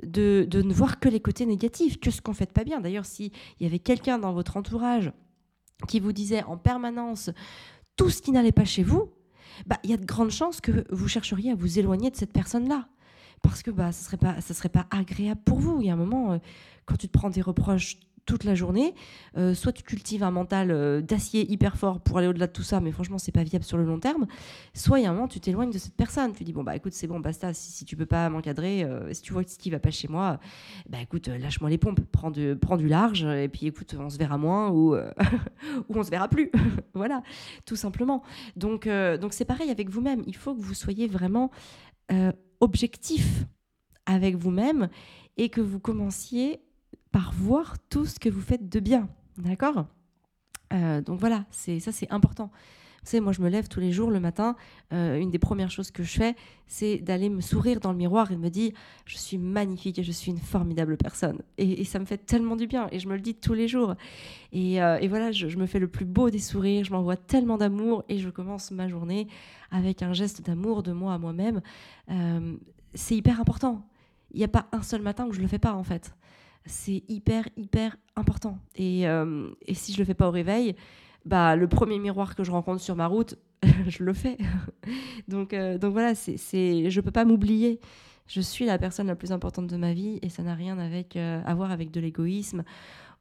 [0.03, 2.81] de, de, ne voir que les côtés négatifs, que ce qu'on fait pas bien.
[2.81, 5.13] D'ailleurs, s'il y avait quelqu'un dans votre entourage
[5.87, 7.31] qui vous disait en permanence
[7.97, 9.11] tout ce qui n'allait pas chez vous,
[9.67, 12.33] bah il y a de grandes chances que vous chercheriez à vous éloigner de cette
[12.33, 12.89] personne-là
[13.43, 15.81] parce que bah, ce ne serait, pas, serait pas agréable pour vous.
[15.81, 16.39] Il y a un moment, euh,
[16.87, 18.95] quand tu te prends des reproches toute la journée.
[19.39, 22.63] Euh, soit tu cultives un mental euh, d'acier hyper fort pour aller au-delà de tout
[22.63, 24.27] ça, mais franchement, c'est pas viable sur le long terme.
[24.75, 26.35] Soit il y a un moment, tu t'éloignes de cette personne.
[26.35, 29.23] Tu dis, bon, bah écoute, c'est bon, basta, si, tu peux pas m'encadrer, euh, si
[29.23, 30.39] tu vois ce qui va pas chez moi,
[30.91, 34.19] bah écoute, lâche-moi les pompes, prends du, prends du large, et puis écoute, on se
[34.19, 34.95] verra moins ou,
[35.89, 36.53] ou on se verra plus.
[36.95, 37.23] voilà,
[37.65, 38.23] tout simplement.
[38.57, 40.23] Donc, donc c'est pareil avec vous-même.
[40.27, 41.51] Il faut que vous soyez vraiment
[42.61, 43.47] objectif
[44.05, 44.91] avec vous-même
[45.39, 46.61] et que vous commenciez
[47.13, 49.09] par voir tout ce que vous faites de bien.
[49.37, 49.87] D'accord?
[50.73, 52.51] Euh, Donc voilà, c'est ça c'est important.
[53.03, 54.57] Vous savez, moi je me lève tous les jours le matin.
[54.93, 56.35] Euh, une des premières choses que je fais,
[56.67, 58.73] c'est d'aller me sourire dans le miroir et me dire
[59.07, 61.41] je suis magnifique et je suis une formidable personne.
[61.57, 63.95] Et, ça me fait tellement du bien et je me le dis tous les jours.
[64.53, 68.05] Et, euh, voilà, je, me fais le plus beau des sourires, je m'envoie tellement d'amour
[68.09, 69.29] et je commence ma journée
[69.71, 71.63] avec un geste d'amour de moi à moi-même.
[72.95, 73.87] c'est hyper important.
[74.33, 76.13] Il n'y a pas un seul matin où je le fais pas en fait
[76.69, 78.59] c'est hyper, hyper important.
[78.79, 80.77] Euh, et, si je le fais pas au réveil,
[81.25, 83.37] bah, le premier miroir que je rencontre sur ma route,
[83.89, 84.37] je le fais.
[85.29, 87.81] donc, euh, donc voilà, c'est, c'est, je peux pas m'oublier.
[88.27, 91.17] Je suis la personne la plus importante de ma vie et ça n'a rien avec,
[91.17, 92.63] euh, à voir avec de l'égoïsme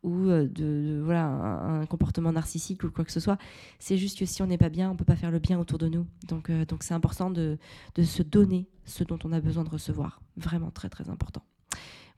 [0.04, 3.38] ou de, voilà un, comportement narcissique ou quoi que ce soit.
[3.80, 5.80] C'est juste que si on n'est pas bien, on peut pas faire le bien autour
[5.80, 6.06] de nous.
[6.28, 7.58] Donc donc c'est important de,
[7.96, 10.22] de se donner ce dont on a besoin de recevoir.
[10.36, 11.42] Vraiment très très important.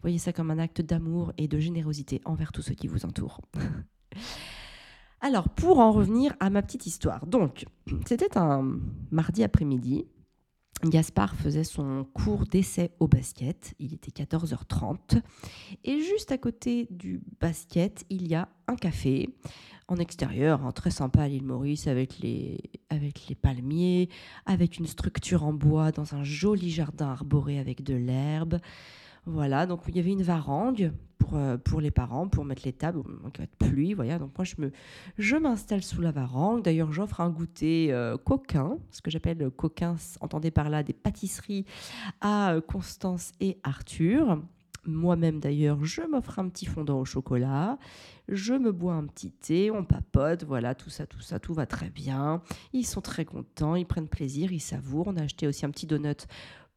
[0.02, 3.42] Voyez ça comme un acte d'amour et de générosité envers tous ceux qui vous entourent.
[5.22, 7.26] Alors, pour en revenir à ma petite histoire.
[7.26, 7.66] Donc,
[8.06, 8.80] c'était un
[9.12, 10.06] mardi après-midi.
[10.86, 13.74] Gaspard faisait son cours d'essai au basket.
[13.80, 15.22] Il était 14h30.
[15.84, 19.36] Et juste à côté du basket, il y a un café
[19.90, 22.60] en extérieur, hein, très sympa à l'île Maurice, avec les,
[22.90, 24.08] avec les palmiers,
[24.46, 28.60] avec une structure en bois dans un joli jardin arboré avec de l'herbe.
[29.32, 32.74] Voilà, donc il y avait une varangue pour, euh, pour les parents, pour mettre les
[32.74, 33.94] tables en cas de pluie.
[33.94, 34.72] Voilà, donc moi je, me,
[35.20, 36.64] je m'installe sous la varangue.
[36.64, 41.66] D'ailleurs, j'offre un goûter euh, coquin, ce que j'appelle coquin, entendez par là des pâtisseries
[42.22, 44.42] à euh, Constance et Arthur.
[44.86, 47.78] Moi-même d'ailleurs, je m'offre un petit fondant au chocolat,
[48.30, 51.68] je me bois un petit thé, on papote, voilà, tout ça, tout ça, tout va
[51.68, 52.42] très bien.
[52.74, 55.08] Ils sont très contents, ils prennent plaisir, ils savourent.
[55.08, 56.26] On a acheté aussi un petit donut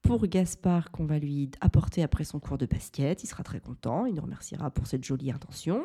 [0.03, 3.23] pour Gaspard qu'on va lui apporter après son cours de basket.
[3.23, 5.83] Il sera très content, il nous remerciera pour cette jolie intention.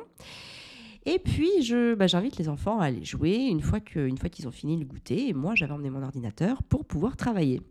[1.05, 1.49] Et puis,
[1.97, 5.29] bah, j'invite les enfants à aller jouer une fois, que, qu'ils ont fini le goûter.
[5.29, 7.61] Et moi, j'avais emmené mon ordinateur pour pouvoir travailler.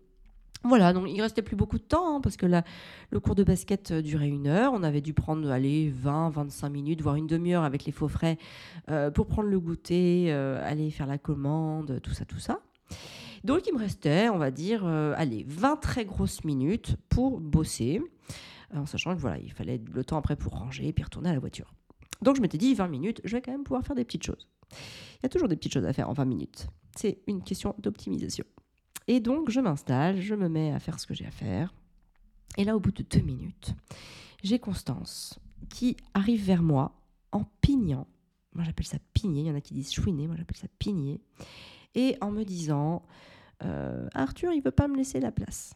[0.65, 3.91] Voilà, donc il restait plus beaucoup de temps hein, parce que le cours de basket
[3.91, 4.73] euh, durait une heure.
[4.73, 8.39] On avait dû prendre allez, 20, 25 minutes, voire une demi-heure avec les faux frais
[8.91, 12.61] euh, pour prendre le goûter, euh, aller faire la commande, tout ça, tout ça.
[13.47, 18.03] Donc il me restait, on va dire, euh, allez, 20 très grosses minutes pour bosser,
[18.75, 21.31] euh, en sachant que voilà, il fallait le temps après pour ranger et puis retourner
[21.31, 21.73] à la voiture.
[22.23, 24.49] Donc je m'étais dit 20 minutes, je vais quand même pouvoir faire des petites choses.
[24.73, 26.67] Il y a toujours des petites choses à faire en 20 minutes.
[26.97, 28.45] C'est une question d'optimisation.
[29.07, 31.73] Et donc je m'installe, je me mets à faire ce que j'ai à faire.
[32.57, 33.77] Et là, au bout de deux minutes,
[34.43, 35.39] j'ai Constance
[35.71, 38.09] qui arrive vers moi en pignant.
[38.55, 39.43] Moi, j'appelle ça pigner.
[39.43, 40.27] Il y en a qui disent chouiner.
[40.27, 41.21] Moi, j'appelle ça pigner.
[41.95, 43.03] Et en me disant
[43.63, 45.75] euh, Arthur, il veut pas me laisser la place.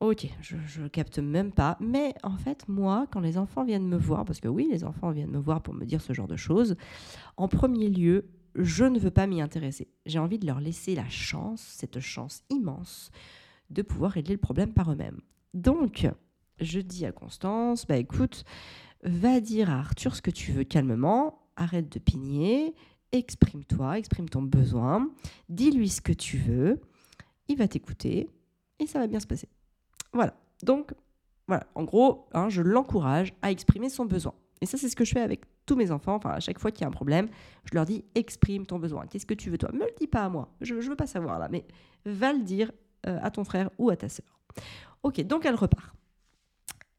[0.00, 1.76] Ok, je, je capte même pas.
[1.80, 5.10] Mais en fait, moi, quand les enfants viennent me voir, parce que oui, les enfants
[5.10, 6.76] viennent me voir pour me dire ce genre de choses,
[7.36, 9.88] en premier lieu, je ne veux pas m'y intéresser.
[10.06, 13.10] J'ai envie de leur laisser la chance, cette chance immense,
[13.68, 15.20] de pouvoir régler le problème par eux-mêmes.
[15.54, 16.08] Donc,
[16.60, 18.44] je dis à Constance, bah écoute,
[19.02, 22.74] va dire à Arthur ce que tu veux calmement, arrête de pigner,
[23.12, 25.10] exprime-toi, exprime ton besoin,
[25.48, 26.80] dis-lui ce que tu veux,
[27.50, 28.30] il va t'écouter
[28.78, 29.48] et ça va bien se passer.
[30.12, 30.34] Voilà.
[30.62, 30.92] Donc,
[31.48, 31.66] voilà.
[31.74, 34.34] En gros, hein, je l'encourage à exprimer son besoin.
[34.60, 36.14] Et ça, c'est ce que je fais avec tous mes enfants.
[36.14, 37.28] Enfin, à chaque fois qu'il y a un problème,
[37.64, 39.06] je leur dis exprime ton besoin.
[39.06, 39.70] Qu'est-ce que tu veux, toi?
[39.72, 40.54] Me le dis pas à moi.
[40.60, 41.66] Je ne veux pas savoir là, mais
[42.04, 42.70] va le dire
[43.06, 44.40] euh, à ton frère ou à ta sœur.
[45.02, 45.94] Ok, donc elle repart.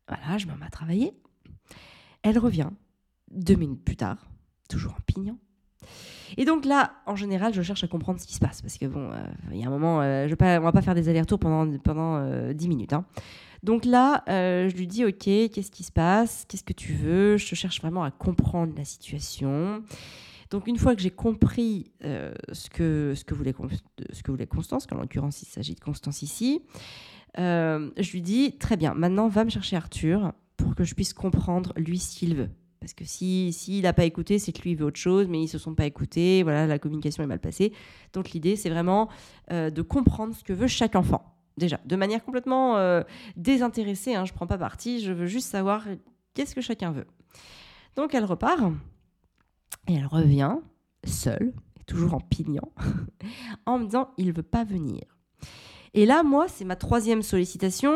[0.08, 1.14] Voilà, je me remets à travailler.
[2.24, 2.70] Elle revient
[3.30, 4.30] deux minutes plus tard,
[4.68, 5.38] toujours en pignant.
[6.38, 8.62] Et donc là, en général, je cherche à comprendre ce qui se passe.
[8.62, 9.17] Parce que bon, euh,
[9.52, 11.78] il y a un moment, euh, je pas, on va pas faire des allers-retours pendant,
[11.80, 12.94] pendant 10 minutes.
[12.94, 13.06] Hein.
[13.63, 16.46] Donc là, je lui dis, OK, qu'est-ce qui se passe?
[16.48, 17.38] Qu'est-ce que tu veux?
[17.38, 19.84] Je cherche vraiment à comprendre la situation.
[20.50, 23.54] Donc une fois que j'ai compris ce, que, ce, que voulait,
[24.12, 26.62] ce que voulait Constance, qu'en l'occurrence il s'agit de Constance ici,
[27.38, 31.74] je lui dis, très bien, maintenant va me chercher Arthur pour que je puisse comprendre
[31.78, 32.50] lui s'il veut.
[32.82, 35.48] Parce que s'il si, n'a pas écouté, c'est que lui veut autre chose, mais ils
[35.48, 37.74] se sont pas écoutés, voilà, la communication est mal passée.
[38.12, 39.08] Donc l'idée, c'est vraiment
[39.52, 41.24] euh, de comprendre ce que veut chaque enfant.
[41.58, 43.04] Déjà, de manière complètement euh,
[43.38, 45.86] désintéressée, hein, je prends pas parti, je veux juste savoir
[46.34, 47.06] qu'est-ce que chacun veut.
[47.96, 48.63] Donc elle repart,
[49.88, 50.56] et elle revient,
[51.04, 51.54] seule,
[51.86, 52.72] toujours en pignant,
[53.67, 55.04] en me disant, il veut pas venir.
[55.94, 57.94] Et là, moi, c'est ma troisième sollicitation.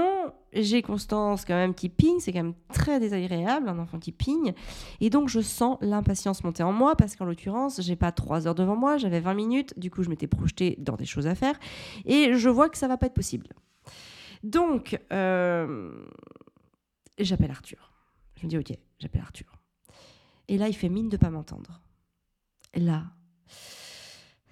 [0.51, 4.53] J'ai Constance quand même qui pigne, c'est quand même très désagréable, un enfant qui pigne.
[4.99, 8.55] Et donc, je sens l'impatience monter en moi parce qu'en l'occurrence, j'ai pas trois heures
[8.55, 9.79] devant moi, j'avais 20 minutes.
[9.79, 11.57] Du coup, je m'étais projetée dans des choses à faire.
[12.05, 13.47] Et je vois que ça va pas être possible.
[14.43, 16.05] Donc, euh,
[17.17, 17.91] j'appelle Arthur.
[18.39, 19.51] Je me dis, ok, j'appelle Arthur.
[20.47, 21.81] Et là, il fait mine de pas m'entendre.
[22.75, 23.05] Là,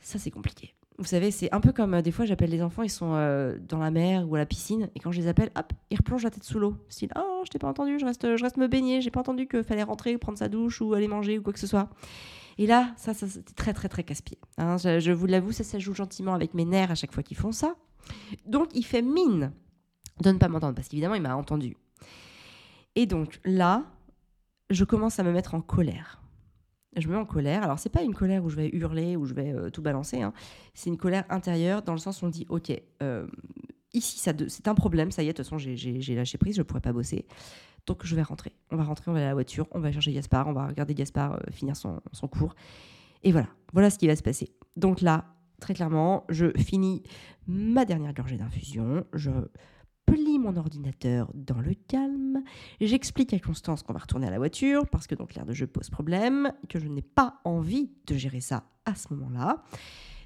[0.01, 0.73] ça c'est compliqué.
[1.03, 3.57] Vous savez, c'est un peu comme euh, des fois j'appelle les enfants, ils sont euh,
[3.67, 6.23] dans la mer ou à la piscine, et quand je les appelle, hop, ils replongent
[6.23, 6.77] la tête sous l'eau.
[6.87, 9.45] Style, oh, je t'ai pas entendu, je reste, je reste me baigner, j'ai pas entendu
[9.45, 11.89] qu'il fallait rentrer, prendre sa douche ou aller manger ou quoi que ce soit.
[12.57, 14.37] Et là, ça, ça c'était très très très casse-pied.
[14.57, 14.77] Hein.
[14.77, 17.51] je, vous l'avoue, ça, ça joue gentiment avec mes nerfs à chaque fois qu'ils font
[17.51, 17.75] ça.
[18.45, 19.51] Donc il fait mine
[20.21, 21.75] de ne pas m'entendre, parce qu'évidemment, il m'a entendu.
[22.95, 23.83] Et donc là,
[24.69, 26.22] je commence à me mettre en colère
[26.95, 27.63] je me mets en colère.
[27.63, 30.21] Alors, c'est pas une colère où je vais hurler, où je vais euh, tout balancer.
[30.21, 30.33] Hein.
[30.73, 33.27] C'est une colère intérieure dans le sens où on dit Ok, euh,
[33.93, 35.11] ici, c'est un problème.
[35.11, 37.25] Ça y est, de toute façon, j'ai lâché prise, je pourrais pas bosser.
[37.85, 38.53] Donc, je vais rentrer.
[38.71, 40.67] On va rentrer, on va aller à la voiture, on va chercher Gaspard, on va
[40.67, 42.55] regarder Gaspard euh, finir son, son cours.
[43.23, 44.53] Et voilà, voilà ce qui va se passer.
[44.77, 45.25] Donc là,
[45.59, 47.03] très clairement, je finis
[47.47, 49.05] ma dernière gorgée d'infusion.
[49.13, 49.31] Je
[50.05, 52.43] plie mon ordinateur dans le calme,
[52.81, 55.67] j'explique à Constance qu'on va retourner à la voiture parce que donc l'air de jeu
[55.67, 59.63] pose problème, que je n'ai pas envie de gérer ça à ce moment-là.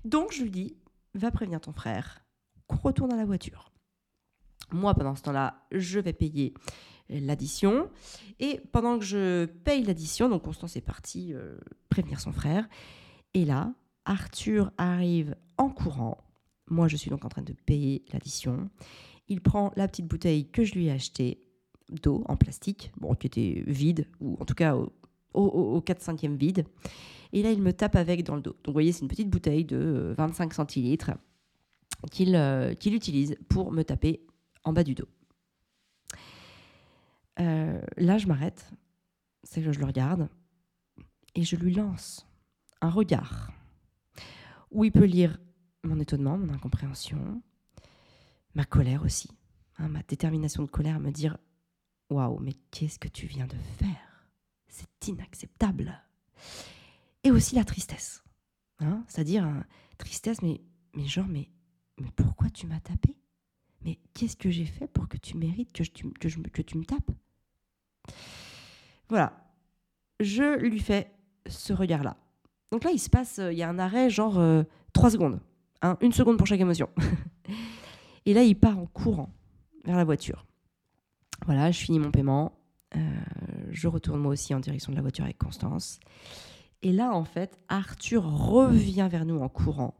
[0.06, 0.76] Donc je lui dis,
[1.13, 2.24] va prévenir ton frère
[2.68, 3.72] qu'on retourne à la voiture.
[4.72, 6.54] Moi, pendant ce temps-là, je vais payer
[7.10, 7.90] l'addition.
[8.40, 11.58] Et pendant que je paye l'addition, donc Constance est partie euh,
[11.90, 12.68] prévenir son frère.
[13.34, 13.74] Et là,
[14.06, 16.18] Arthur arrive en courant.
[16.70, 18.70] Moi, je suis donc en train de payer l'addition.
[19.30, 21.42] Il prend la petite bouteille que je lui ai achetée
[21.90, 24.92] d'eau en plastique, bon, qui était vide, ou en tout cas au,
[25.34, 26.66] au, 4-5e vide.
[27.34, 28.52] Et là, il me tape avec dans le dos.
[28.52, 31.12] Donc, vous voyez, c'est une petite bouteille de 25 centilitres
[32.12, 34.22] qu'il euh, qu'il utilise pour me taper
[34.63, 35.08] en bas du dos.
[37.40, 38.72] Euh, là, je m'arrête,
[39.44, 40.30] c'est que je le regarde,
[41.36, 42.26] et je lui lance
[42.82, 43.52] un regard
[44.72, 45.40] où il peut lire
[45.84, 47.42] mon étonnement, mon incompréhension,
[48.58, 49.30] ma colère aussi,
[49.78, 51.38] hein, ma détermination de colère à me dire
[52.10, 54.26] Waouh, mais qu'est-ce que tu viens de faire?
[54.67, 56.02] C'est inacceptable.
[57.24, 58.24] Et aussi la tristesse.
[58.80, 59.63] Hein, C'est-à-dire, hein,
[60.00, 60.62] tristesse, mais,
[60.96, 61.52] mais genre, mais,
[62.00, 63.15] mais pourquoi tu m'as tapé?
[63.86, 67.12] Mais qu'est-ce que j'ai fait pour que tu mérites que, que, tu me tapes?
[69.08, 69.52] Voilà.
[70.20, 71.12] Je lui fais
[71.46, 72.17] ce regard-là.
[72.72, 75.39] Donc là, il se passe, euh, il y a un arrêt, genre euh, trois secondes.
[76.02, 76.89] une seconde pour chaque émotion.
[78.28, 79.34] Et là, il part en courant
[79.86, 80.46] vers la voiture.
[81.46, 82.60] Voilà, je finis mon paiement.
[82.98, 83.00] Euh,
[83.72, 86.02] je retourne moi aussi en direction de la voiture avec Constance.
[86.82, 89.96] Et là, en fait, Arthur revient vers nous en courant,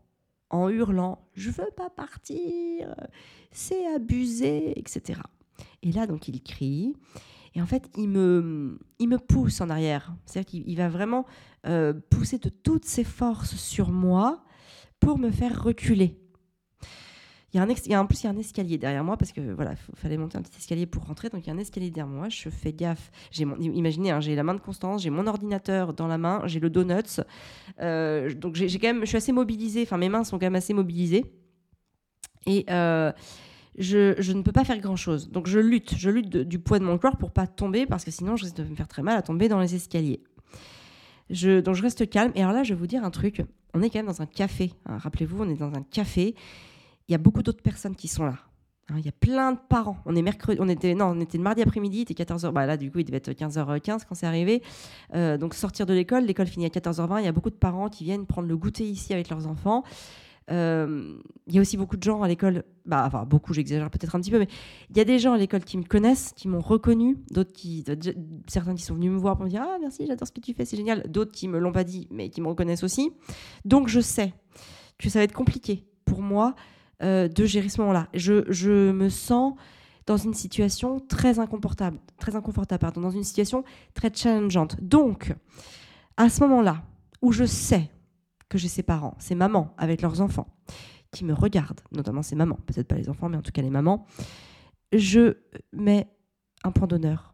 [0.50, 2.94] en hurlant Je veux pas partir,
[3.52, 5.22] c'est abusé, etc.
[5.82, 6.98] Et là, donc, il crie.
[7.56, 10.14] Et en fait, il me, il me pousse en arrière.
[10.26, 11.26] C'est-à-dire qu'il va vraiment
[11.66, 14.44] euh, pousser de toutes ses forces sur moi
[15.00, 16.20] pour me faire reculer.
[17.54, 19.40] Il y, a un en plus, il y a un escalier derrière moi parce que
[19.40, 21.30] voilà, il fallait monter un petit escalier pour rentrer.
[21.30, 22.28] Donc il y a un escalier derrière moi.
[22.28, 23.10] Je fais gaffe.
[23.32, 26.42] J'ai mon, imaginez, hein, j'ai la main de Constance, j'ai mon ordinateur dans la main,
[26.46, 27.22] j'ai le donuts.
[27.80, 29.84] Euh, donc j'ai quand même, je suis assez mobilisée.
[29.84, 31.24] Enfin, mes mains sont quand même assez mobilisées.
[32.48, 33.14] Et euh,
[33.78, 35.30] je, ne peux pas faire grand chose.
[35.30, 38.12] Donc je lutte, je lutte du poids de mon corps pour pas tomber parce que
[38.12, 40.22] sinon je risque de me faire très mal à tomber dans les escaliers.
[41.30, 42.34] Donc je reste calme.
[42.36, 43.42] Et alors là, je vais vous dire un truc.
[43.74, 44.74] On est quand même dans un café.
[44.86, 44.98] Hein.
[44.98, 46.36] Rappelez-vous, on est dans un café
[47.08, 48.38] il y a beaucoup d'autres personnes qui sont là.
[48.90, 49.98] Hein, il y a plein de parents.
[50.06, 52.52] On est mercredi, on était non, on était le mardi après-midi, il était 14h.
[52.52, 54.64] Bah là, du coup, il devait être 15h15 quand c'est arrivé.
[55.14, 57.20] Euh, donc sortir de l'école, l'école finit à 14h20.
[57.20, 59.84] Il y a beaucoup de parents qui viennent prendre le goûter ici avec leurs enfants.
[60.50, 61.18] Euh,
[61.48, 64.22] il y a aussi beaucoup de gens à l'école, bah, enfin beaucoup, j'exagère peut-être un
[64.22, 64.48] petit peu, mais
[64.90, 67.18] il y a des gens à l'école qui me connaissent, qui m'ont reconnu,
[67.54, 67.84] qui,
[68.48, 70.54] certains qui sont venus me voir pour me dire ah merci, j'adore ce que tu
[70.54, 73.12] fais, c'est génial, d'autres qui me l'ont pas dit, mais qui me reconnaissent aussi.
[73.66, 74.34] Donc je sais
[74.98, 76.56] que ça va être compliqué pour moi
[77.04, 78.08] euh, de gérer ce moment-là.
[78.14, 79.54] Je, me sens
[80.06, 84.82] dans une situation très inconfortable, très inconfortable, pardon, dans une situation très challengeante.
[84.82, 85.34] Donc,
[86.16, 86.84] à ce moment-là,
[87.22, 87.92] où je sais
[88.50, 90.48] que j'ai ces parents, ces mamans avec leurs enfants,
[91.12, 93.70] qui me regardent, notamment ces mamans, peut-être pas les enfants, mais en tout cas les
[93.70, 94.06] mamans,
[94.94, 95.38] je
[95.74, 96.08] mets
[96.64, 97.34] un point d'honneur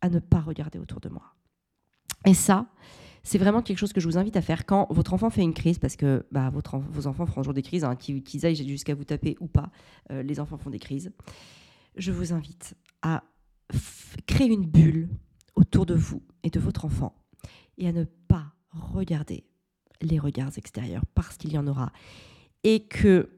[0.00, 1.34] à ne pas regarder autour de moi.
[2.26, 2.66] Et ça,
[3.22, 5.54] c'est vraiment quelque chose que je vous invite à faire quand votre enfant fait une
[5.54, 9.04] crise, parce que bah, vos enfants feront toujours des crises, hein, qu'ils aillent jusqu'à vous
[9.04, 9.70] taper ou pas,
[10.10, 11.12] euh, les enfants font des crises
[11.98, 13.24] je vous invite à
[14.26, 15.10] créer une bulle
[15.56, 17.14] autour de vous et de votre enfant
[17.76, 19.44] et à ne pas regarder
[20.00, 21.92] les regards extérieurs parce qu'il y en aura
[22.62, 23.28] et que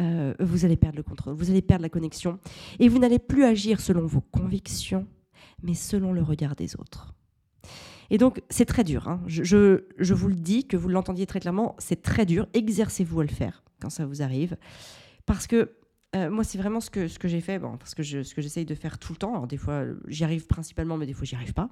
[0.00, 2.38] euh, vous allez perdre le contrôle, vous allez perdre la connexion
[2.78, 5.06] et vous n'allez plus agir selon vos convictions
[5.62, 7.14] mais selon le regard des autres.
[8.12, 9.08] Et donc, c'est très dur.
[9.08, 9.22] Hein.
[9.26, 12.46] Je, vous le dis, que vous l'entendiez très clairement, c'est très dur.
[12.52, 14.58] Exercez-vous à le faire quand ça vous arrive.
[15.24, 15.72] Parce que
[16.14, 18.98] euh, moi, c'est vraiment ce que, j'ai fait, parce que ce que j'essaye de faire
[18.98, 19.32] tout le temps.
[19.32, 21.70] Alors, des fois, j'y arrive principalement, mais des fois, j'y arrive pas.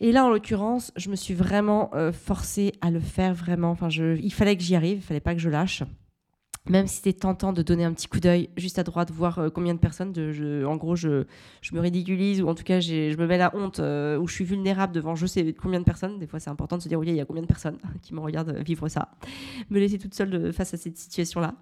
[0.00, 3.72] Et là, en l'occurrence, je me suis vraiment euh, forcée à le faire vraiment.
[3.72, 5.82] Enfin, il fallait que j'y arrive, il fallait pas que je lâche.
[6.68, 9.48] Même si c'était tentant de donner un petit coup d'œil juste à droite, voir euh,
[9.48, 10.12] combien de personnes,
[10.66, 11.24] en gros, je,
[11.72, 14.92] me ridiculise ou en tout cas, je me mets la honte où je suis vulnérable
[14.92, 16.18] devant je sais combien de personnes.
[16.18, 18.14] Des fois, c'est important de se dire, oui, il y a combien de personnes qui
[18.14, 19.10] me regardent vivre ça.
[19.70, 21.54] Me laisser toute seule face à cette situation-là.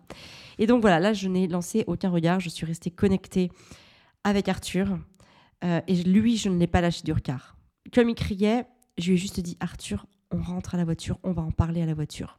[0.58, 3.50] Et donc voilà, là, je n'ai lancé aucun regard, je suis restée connectée
[4.24, 4.98] avec Arthur.
[5.64, 7.56] Euh, et lui, je ne l'ai pas lâché du regard.
[7.92, 11.32] Comme il criait, je lui ai juste dit Arthur, on rentre à la voiture, on
[11.32, 12.38] va en parler à la voiture.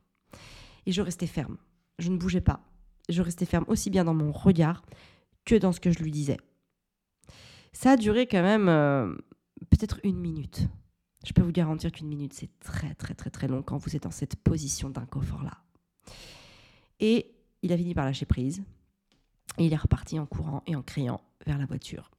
[0.86, 1.58] Et je restais ferme.
[2.00, 2.62] Je ne bougeais pas.
[3.10, 4.84] Je restais ferme aussi bien dans mon regard
[5.46, 6.38] que dans ce que je lui disais.
[7.74, 9.14] Ça a duré quand même euh,
[9.70, 10.68] peut-être une minute.
[11.26, 14.04] Je peux vous garantir qu'une minute, c'est très très très très long quand vous êtes
[14.04, 15.58] dans cette position d'inconfort-là.
[17.00, 17.32] Et
[17.62, 18.64] il a fini par lâcher prise.
[19.58, 22.12] Il est reparti en courant et en criant vers la voiture.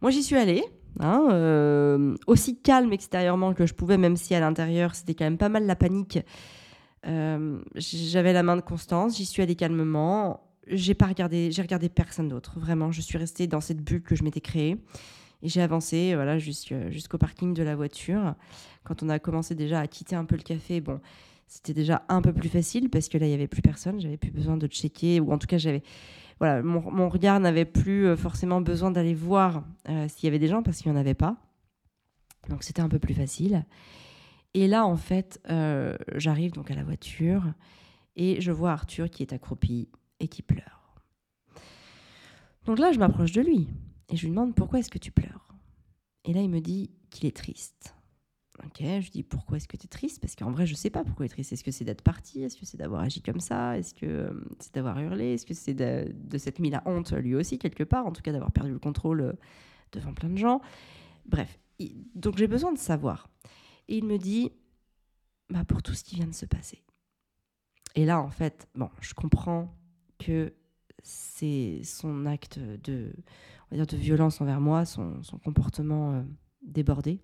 [0.00, 0.64] Moi, j'y suis allée,
[0.98, 5.38] hein, euh, aussi calme extérieurement que je pouvais, même si à l'intérieur, c'était quand même
[5.38, 6.18] pas mal la panique.
[7.06, 10.48] Euh, j'avais la main de Constance, j'y suis allée calmement.
[10.68, 12.58] J'ai pas regardé, j'ai regardé personne d'autre.
[12.58, 14.78] Vraiment, je suis restée dans cette bulle que je m'étais créée.
[15.42, 18.34] Et j'ai avancé voilà, jusqu'au parking de la voiture.
[18.84, 21.00] Quand on a commencé déjà à quitter un peu le café, bon,
[21.48, 24.00] c'était déjà un peu plus facile parce que là, il n'y avait plus personne.
[24.00, 25.82] J'avais plus besoin de checker, ou en tout cas, j'avais.
[26.38, 30.48] Voilà, mon, regard n'avait plus euh, forcément besoin d'aller voir euh, s'il y avait des
[30.48, 31.36] gens parce qu'il n'y en avait pas.
[32.48, 33.64] Donc, c'était un peu plus facile.
[34.54, 37.54] Et là, en fait, euh, j'arrive donc à la voiture
[38.16, 39.88] et je vois Arthur qui est accroupi
[40.20, 41.00] et qui pleure.
[42.66, 43.68] Donc là, je m'approche de lui
[44.10, 45.48] et je lui demande pourquoi est-ce que tu pleures?
[46.24, 47.94] Et là, il me dit qu'il est triste.
[48.64, 50.20] Ok, je dis pourquoi est-ce que tu es triste?
[50.20, 51.52] Parce qu'en vrai, je sais pas pourquoi il est triste.
[51.52, 52.42] Est-ce que c'est d'être parti?
[52.42, 53.78] Est-ce que c'est d'avoir agi comme ça?
[53.78, 55.32] Est-ce que euh, c'est d'avoir hurlé?
[55.34, 58.22] Est-ce que c'est de, de s'être mis la honte lui aussi, quelque part En tout
[58.22, 59.32] cas, d'avoir perdu le contrôle euh,
[59.92, 60.60] devant plein de gens?
[61.24, 61.58] Bref,
[62.14, 63.28] donc j'ai besoin de savoir.
[63.92, 64.50] Et il me dit
[65.50, 66.82] bah, pour tout ce qui vient de se passer.
[67.94, 69.76] Et là, en fait, bon, je comprends
[70.18, 70.54] que
[71.02, 73.12] c'est son acte de,
[73.70, 76.22] on va dire, de violence envers moi, son, comportement euh,
[76.62, 77.20] débordé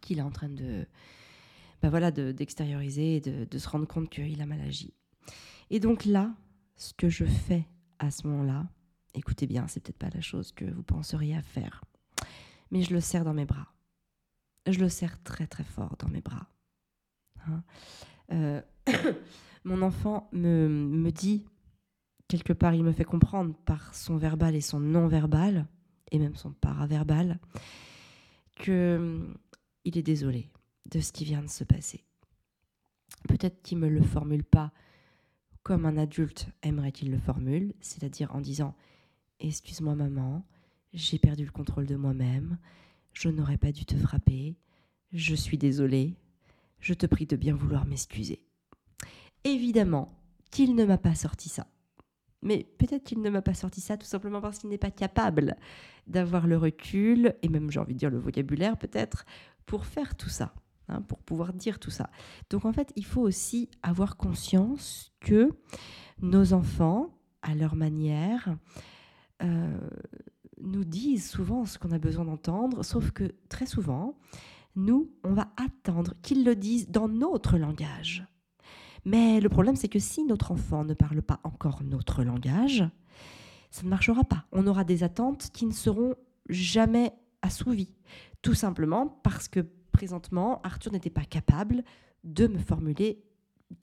[0.00, 0.86] qu'il est en train de,
[1.82, 4.94] bah voilà, d'extérioriser et de, de, se rendre compte qu'il a mal agi.
[5.68, 6.34] Et donc là,
[6.76, 8.66] ce que je fais à ce moment-là,
[9.12, 11.84] écoutez bien, c'est peut-être pas la chose que vous penseriez à faire,
[12.70, 13.75] mais je le serre dans mes bras.
[14.66, 16.48] Je le serre très très fort dans mes bras.
[17.46, 17.62] Hein.
[18.32, 18.62] Euh,
[19.64, 21.44] mon enfant me, dit,
[22.28, 25.66] quelque part, il me fait comprendre par son verbal et son non-verbal,
[26.10, 27.38] et même son paraverbal,
[28.56, 29.28] que
[29.84, 30.50] il est désolé
[30.90, 32.04] de ce qui vient de se passer.
[33.28, 34.72] Peut-être qu'il ne me le formule pas
[35.62, 38.76] comme un adulte aimerait qu'il le formule, c'est-à-dire en disant
[39.40, 40.46] Excuse-moi maman,
[40.92, 42.58] j'ai perdu le contrôle de moi-même,
[43.16, 44.56] je n'aurais pas dû te frapper,
[45.10, 46.16] je suis désolé,
[46.80, 48.42] je te prie de bien vouloir m'excuser.
[49.44, 50.08] Évidemment
[50.50, 51.66] qu'il ne m'a pas sorti ça.
[52.42, 55.56] Mais peut-être qu'il ne m'a pas sorti ça tout simplement parce qu'il n'est pas capable
[56.06, 59.24] d'avoir le recul, et même j'ai envie de dire le vocabulaire peut-être,
[59.64, 60.54] pour faire tout ça,
[60.88, 62.10] hein, pour pouvoir dire tout ça.
[62.50, 65.56] Donc en fait, il faut aussi avoir conscience que
[66.20, 68.58] nos enfants, à leur manière,
[69.42, 69.88] euh,
[70.66, 74.18] nous disent souvent ce qu'on a besoin d'entendre, sauf que très souvent,
[74.74, 78.26] nous, on va attendre qu'ils le disent dans notre langage.
[79.04, 82.84] Mais le problème, c'est que si notre enfant ne parle pas encore notre langage,
[83.70, 84.46] ça ne marchera pas.
[84.52, 86.14] On aura des attentes qui ne seront
[86.48, 87.12] jamais
[87.42, 87.94] assouvies.
[88.42, 89.60] Tout simplement parce que
[89.92, 91.84] présentement, Arthur n'était pas capable
[92.24, 93.22] de me formuler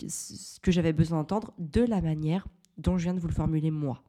[0.07, 3.71] ce que j'avais besoin d'entendre de la manière dont je viens de vous le formuler
[3.71, 4.03] moi.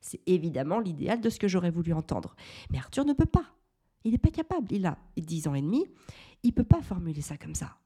[0.00, 2.34] C'est évidemment l'idéal de ce que j'aurais voulu entendre.
[2.70, 3.54] Mais Arthur ne peut pas.
[4.04, 4.72] Il n'est pas capable.
[4.72, 5.84] Il a 10 ans et demi.
[6.42, 7.78] Il peut pas formuler ça comme ça.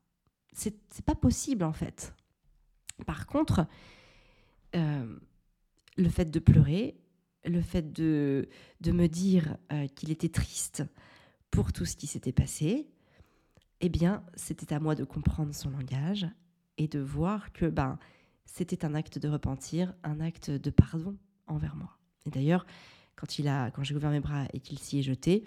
[0.53, 2.15] C'est pas possible en fait.
[3.07, 3.67] Par contre,
[4.77, 5.19] euh,
[5.97, 7.01] le fait de pleurer,
[7.45, 8.49] le fait de,
[8.81, 10.85] de me dire euh, qu'il était triste
[11.51, 12.89] pour tout ce qui s'était passé,
[13.81, 16.27] eh bien, c'était à moi de comprendre son langage
[16.79, 17.99] et de voir que ben,
[18.45, 21.99] c'était un acte de repentir, un acte de pardon envers moi.
[22.27, 22.67] Et d'ailleurs,
[23.17, 23.27] quand,
[23.75, 25.45] quand j'ai ouvert mes bras et qu'il s'y est jeté,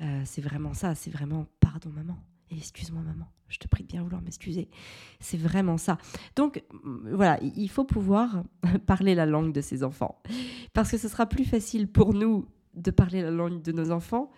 [0.00, 2.16] euh, c'est vraiment ça, c'est vraiment pardon maman.
[2.50, 4.68] Excuse-moi maman, je te prie de bien vouloir m'excuser.
[5.18, 5.98] C'est vraiment ça.
[6.36, 6.62] Donc
[7.10, 8.44] voilà, il faut pouvoir
[8.86, 10.22] parler la langue de ses enfants.
[10.72, 14.30] Parce que ce sera plus facile pour nous de parler la langue de nos enfants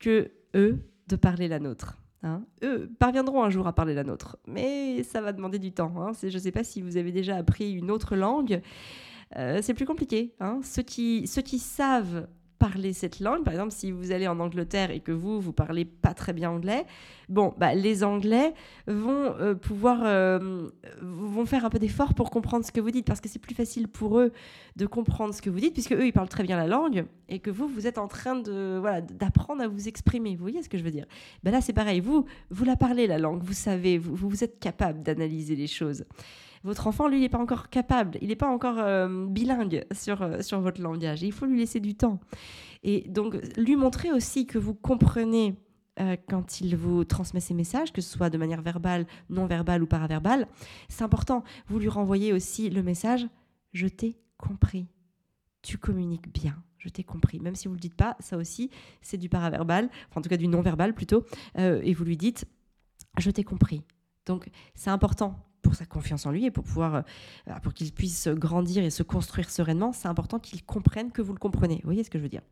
[0.00, 1.98] que eux de parler la nôtre.
[2.24, 2.44] Hein.
[2.64, 5.94] Eux parviendront un jour à parler la nôtre, mais ça va demander du temps.
[5.98, 6.12] Hein.
[6.20, 8.60] Je ne sais pas si vous avez déjà appris une autre langue.
[9.36, 10.34] Euh, c'est plus compliqué.
[10.40, 10.60] Hein.
[10.62, 12.26] Ceux, qui, ceux qui savent
[12.62, 15.84] parler cette langue, par exemple, si vous allez en Angleterre et que vous, vous parlez
[15.84, 16.86] pas très bien anglais,
[17.28, 18.54] bon, bah, les Anglais
[18.86, 20.68] vont euh, pouvoir, euh,
[21.00, 23.56] vont faire un peu d'effort pour comprendre ce que vous dites, parce que c'est plus
[23.56, 24.30] facile pour eux
[24.76, 27.40] de comprendre ce que vous dites, puisque eux, ils parlent très bien la langue, et
[27.40, 30.36] que vous, vous êtes en train de, voilà, d'apprendre à vous exprimer.
[30.36, 31.06] Vous voyez ce que je veux dire?
[31.42, 31.98] Ben Là, c'est pareil.
[31.98, 36.04] Vous, vous la parlez, la langue, vous savez, vous, vous êtes capable d'analyser les choses.
[36.64, 40.42] Votre enfant, lui, n'est pas encore capable, il n'est pas encore euh, bilingue sur, euh,
[40.42, 41.22] sur votre langage.
[41.22, 42.20] il faut lui laisser du temps.
[42.84, 45.56] Et donc, lui montrer aussi que vous comprenez
[46.00, 49.82] euh, quand il vous transmet ses messages, que ce soit de manière verbale, non verbale
[49.82, 50.46] ou paraverbale,
[50.88, 51.42] c'est important.
[51.66, 53.26] Vous lui renvoyez aussi le message
[53.72, 54.86] Je t'ai compris.
[55.62, 56.62] Tu communiques bien.
[56.78, 57.38] Je t'ai compris.
[57.40, 60.28] Même si vous ne le dites pas, ça aussi, c'est du paraverbal, enfin en tout
[60.28, 61.24] cas du non-verbal plutôt.
[61.54, 62.44] et vous lui dites
[63.18, 63.84] Je t'ai compris.
[64.26, 68.28] Donc c'est important pour sa confiance en lui et pour pouvoir euh, pour qu'il puisse
[68.28, 71.76] grandir et se construire sereinement, c'est important qu'il comprenne que vous le comprenez.
[71.76, 72.42] Vous voyez ce que je veux dire?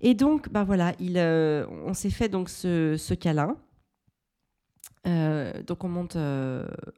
[0.00, 3.56] Et donc, bah voilà, il, euh, on s'est fait donc ce, ce câlin.
[5.06, 6.16] Euh, donc on monte.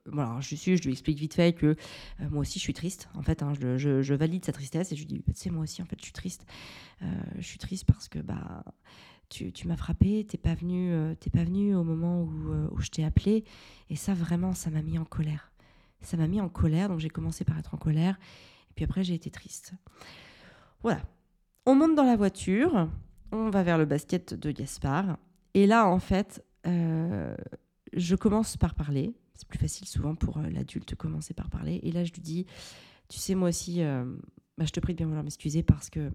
[0.06, 1.76] voilà, je suis, je lui explique vite fait que
[2.18, 3.08] moi aussi je suis triste.
[3.14, 5.62] En fait, hein, je, je, valide sa tristesse et je lui dis, tu sais, moi
[5.64, 6.44] aussi en fait je suis triste.
[7.00, 8.64] je suis triste parce que bah
[9.32, 12.90] tu, m'as frappé, t'es pas venu, euh, t'es pas venu au moment euh, où, je
[12.90, 13.44] t'ai appelé,
[13.88, 15.52] et ça vraiment, ça m'a mis en colère.
[16.02, 18.18] Ça m'a mis en colère, donc j'ai commencé par être en colère,
[18.70, 19.72] et puis après j'ai été triste.
[20.82, 21.02] Voilà.
[21.64, 22.88] On monte dans la voiture,
[23.30, 25.16] on va vers le basket de Gaspard,
[25.54, 27.34] et là en fait, euh,
[27.92, 29.14] je commence par parler.
[29.34, 32.46] C'est plus facile souvent pour l'adulte commencer par parler, et là je lui dis,
[33.08, 33.80] tu sais moi aussi,
[34.58, 36.12] bah, je te prie de bien vouloir m'excuser parce que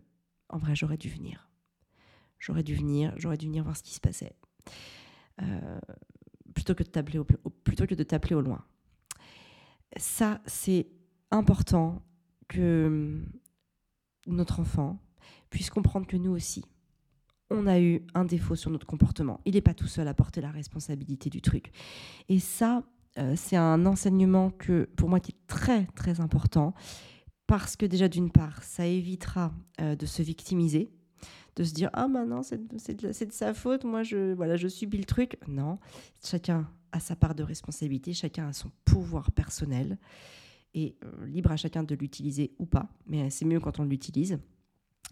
[0.50, 1.47] en vrai j'aurais dû venir
[2.40, 4.34] J'aurais dû venir, j'aurais dû venir voir ce qui se passait.
[5.42, 5.80] Euh,
[6.54, 8.64] plutôt que de au, t'appeler au loin.
[9.96, 10.88] Ça, c'est
[11.32, 12.02] important
[12.48, 13.22] que
[14.26, 15.00] notre enfant
[15.50, 16.66] puisse comprendre que nous aussi,
[17.50, 19.40] on a eu un défaut sur notre comportement.
[19.46, 21.72] Il n'est pas tout seul à porter la responsabilité du truc.
[22.28, 22.84] Et ça,
[23.18, 26.74] euh, c'est un enseignement que pour moi qui est très très important
[27.48, 30.92] parce que déjà d'une part, ça évitera euh, de se victimiser
[31.58, 35.00] de se dire ah maintenant c'est de, de, sa faute, moi je voilà je subis
[35.00, 35.38] le truc.
[35.48, 35.80] Non,
[36.24, 39.98] chacun a sa part de responsabilité, chacun a son pouvoir personnel
[40.76, 44.40] et euh, libre à chacun de l'utiliser ou pas, mais c'est mieux quand on l'utilise.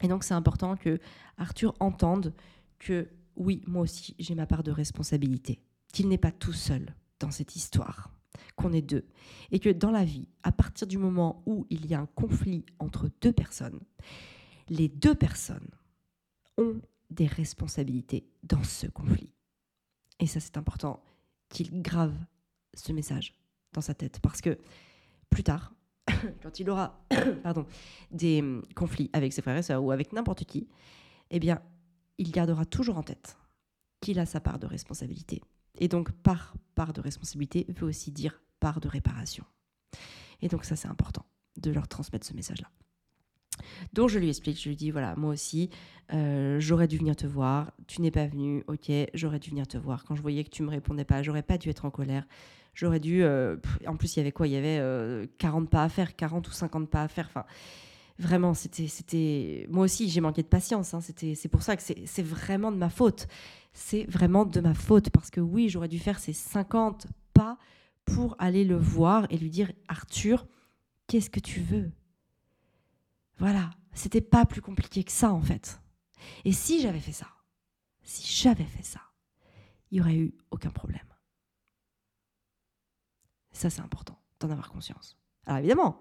[0.04, 1.00] Et donc c'est important que
[1.38, 2.34] Arthur entende
[2.78, 5.60] que oui, moi aussi j'ai ma part de responsabilité,
[5.91, 8.12] qu'il n'est pas tout seul dans cette histoire,
[8.56, 9.08] qu'on est deux,
[9.52, 12.66] et que dans la vie, à partir du moment où il y a un conflit
[12.78, 13.80] entre deux personnes,
[14.70, 15.70] les deux personnes
[16.58, 19.34] ont des responsabilités dans ce conflit.
[20.20, 21.03] Et ça, c'est important
[21.49, 22.16] qu'il grave
[22.74, 23.34] ce message
[23.74, 24.58] dans sa tête parce que
[25.30, 25.74] plus tard,
[26.41, 27.06] quand il aura
[27.43, 27.66] pardon,
[28.12, 28.43] des
[28.76, 30.68] conflits avec ses frères et sœurs ou avec n'importe qui,
[31.30, 31.62] eh bien,
[32.18, 33.38] il gardera toujours en tête
[34.01, 35.41] qu'il a sa part de responsabilité.
[35.78, 39.45] Et donc, par part de responsabilité veut aussi dire part de réparation.
[40.41, 41.26] Et donc, ça, c'est important
[41.58, 42.70] de leur transmettre ce message-là.
[43.93, 45.70] Donc je lui explique, je lui dis voilà, moi aussi,
[46.14, 49.78] euh, j'aurais dû venir te voir, tu n'es pas venu, ok, j'aurais dû venir te
[49.78, 50.03] voir.
[50.06, 52.26] Quand je voyais que tu me répondais pas, j'aurais pas dû être en colère.
[52.74, 53.24] J'aurais dû.
[53.24, 53.56] Euh,
[53.88, 54.47] en plus, il y avait quoi?
[54.47, 57.28] Il y avait 40 euh, pas à faire, 40 ou 50 pas à faire.
[57.28, 57.45] Enfin,
[58.20, 59.66] vraiment, c'était.
[59.70, 60.93] Moi aussi, j'ai manqué de patience.
[60.93, 60.99] Hein.
[61.01, 63.28] C'est pour ça que c'est vraiment de ma faute.
[63.72, 67.58] C'est vraiment de ma faute parce que oui, j'aurais dû faire ces 50 pas
[68.03, 70.45] pour aller le voir et lui dire Arthur,
[71.08, 71.91] qu'est-ce que tu veux?
[73.38, 75.80] Voilà, c'était pas plus compliqué que ça en fait.
[76.46, 77.28] Et si j'avais fait ça,
[78.04, 79.02] si j'avais fait ça,
[79.92, 81.02] il n'y aurait eu aucun problème.
[83.52, 85.18] Ça, c'est important d'en avoir conscience.
[85.46, 86.00] Alors évidemment,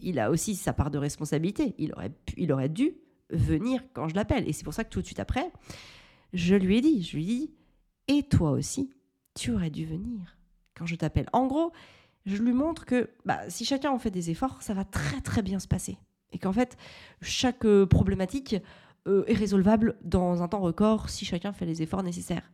[0.00, 1.74] il a aussi sa part de responsabilité.
[1.78, 2.94] Il aurait, dû
[3.30, 4.48] venir quand je l'appelle.
[4.48, 5.52] Et c'est pour ça que tout de suite après,
[6.32, 7.54] je lui ai dit, je lui ai dit,
[8.08, 8.90] et toi aussi,
[9.34, 10.38] tu aurais dû venir
[10.74, 11.28] quand je t'appelle.
[11.32, 11.72] En gros,
[12.24, 15.42] je lui montre que bah, si chacun en fait des efforts, ça va très très
[15.42, 15.98] bien se passer.
[16.32, 16.76] Et qu'en fait,
[17.22, 18.56] chaque euh, problématique
[19.06, 22.50] euh, est résolvable dans un temps record si chacun fait les efforts nécessaires.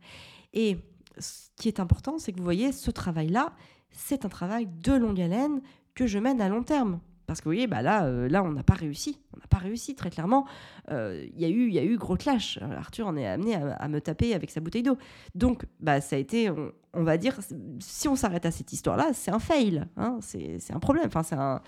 [0.53, 0.77] Et
[1.17, 3.53] ce qui est important, c'est que vous voyez, ce travail-là,
[3.91, 5.61] c'est un travail de longue haleine
[5.93, 6.99] que je mène à long terme.
[7.27, 9.19] Parce que vous voyez, bah là, euh, là, on n'a pas réussi.
[9.33, 10.45] On n'a pas réussi, très clairement.
[10.91, 12.59] Euh, il y, a eu, y a eu gros clash.
[12.61, 14.97] Euh, Arthur en est amené à, me taper avec sa bouteille d'eau.
[15.33, 16.51] Donc, bah, ça a été,
[16.93, 17.39] on, va dire,
[17.79, 19.85] si on s'arrête à cette histoire-là, c'est un fail.
[19.97, 21.05] Hein c'est un problème.
[21.07, 21.61] Enfin, c'est un,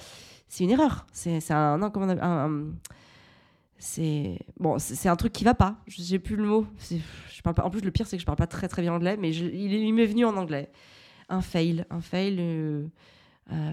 [0.60, 1.08] une erreur.
[1.12, 1.91] C'est un, non,
[3.80, 5.78] c'est bon, c'est un truc qui va pas.
[5.88, 6.66] J'ai plus le mot.
[6.89, 7.64] Je parle pas.
[7.64, 9.74] En plus, le pire, c'est que je parle pas très très bien anglais, mais il,
[9.74, 10.72] il m'est venu en anglais.
[11.30, 12.89] Un fail, un fail.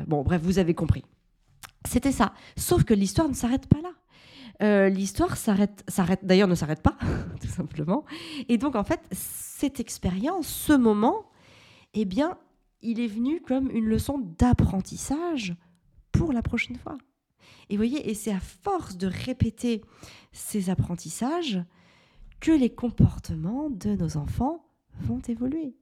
[0.06, 1.04] bon, bref, vous avez compris.
[1.86, 2.32] C'était ça.
[2.56, 3.90] Sauf que l'histoire ne s'arrête pas là.
[4.62, 5.84] Euh, l'histoire s'arrête,
[6.22, 6.96] d'ailleurs ne s'arrête pas,
[7.40, 8.04] tout simplement.
[8.48, 11.30] Et donc en fait, cette expérience, ce moment,
[11.92, 12.38] eh bien,
[12.82, 15.56] il est venu comme une leçon d'apprentissage
[16.12, 16.98] pour la prochaine fois.
[17.68, 19.82] Et voyez, et c'est à force de répéter
[20.32, 21.62] ces apprentissages
[22.40, 24.66] que les comportements de nos enfants
[25.00, 25.74] vont évoluer.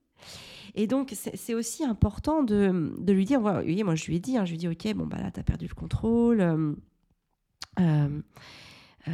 [0.75, 4.37] Et donc, c'est aussi important de, de, lui dire, voyez, moi je lui ai dit,
[4.37, 6.73] hein, je lui ai ok, bon, bah là, tu as perdu le contrôle, euh,
[7.79, 8.21] euh,
[9.07, 9.11] euh,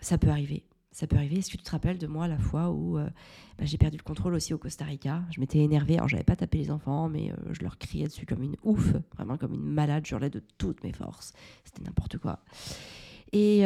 [0.00, 0.64] ça peut arriver.
[0.90, 1.38] Ça peut arriver.
[1.38, 4.34] Est-ce que tu te rappelles de moi la fois où bah, j'ai perdu le contrôle
[4.34, 5.22] aussi au Costa Rica?
[5.30, 5.96] Je m'étais énervée.
[5.96, 9.38] Alors, j'avais pas tapé les enfants, mais je leur criais dessus comme une ouf, vraiment
[9.38, 10.04] comme une malade.
[10.06, 11.32] Je hurlais de toutes mes forces.
[11.64, 12.40] C'était n'importe quoi.
[13.32, 13.62] Et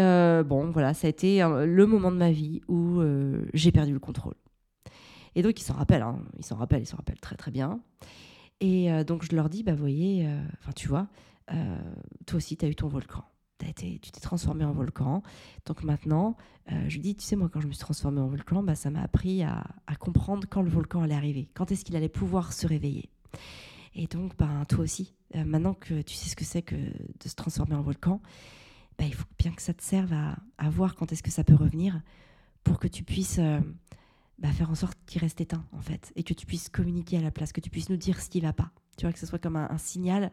[0.46, 3.00] bon, voilà, ça a été le moment de ma vie où
[3.54, 4.36] j'ai perdu le contrôle.
[5.36, 6.18] Et donc, ils s'en rappellent, hein.
[6.38, 7.78] ils s'en rappellent, ils s'en rappellent très très bien.
[8.60, 11.08] Et euh, donc, je leur dis, bah, voyez, euh, enfin, tu vois,
[11.52, 11.78] euh,
[12.26, 13.22] toi aussi, tu as eu ton volcan.
[13.62, 15.22] As été, tu t'es transformé en volcan.
[15.64, 16.36] Donc maintenant,
[16.68, 18.90] je lui dis, tu sais, moi, quand je me suis transformé en volcan, bah, ça
[18.90, 19.64] m'a appris à,
[19.98, 23.08] comprendre quand le volcan allait arriver, quand est-ce qu'il allait pouvoir se réveiller.
[23.94, 27.34] Et donc, ben, toi aussi, maintenant que tu sais ce que c'est que de se
[27.34, 28.20] transformer en volcan,
[28.98, 31.54] bah, il faut bien que ça te serve à voir quand est-ce que ça peut
[31.54, 32.00] revenir
[32.62, 33.40] pour que tu puisses
[34.38, 37.22] bah, faire en sorte qu'il reste éteint, en fait, et que tu puisses communiquer à
[37.22, 38.70] la place, que tu puisses nous dire ce qui va pas.
[38.96, 40.30] Tu vois, que ce soit comme un, signal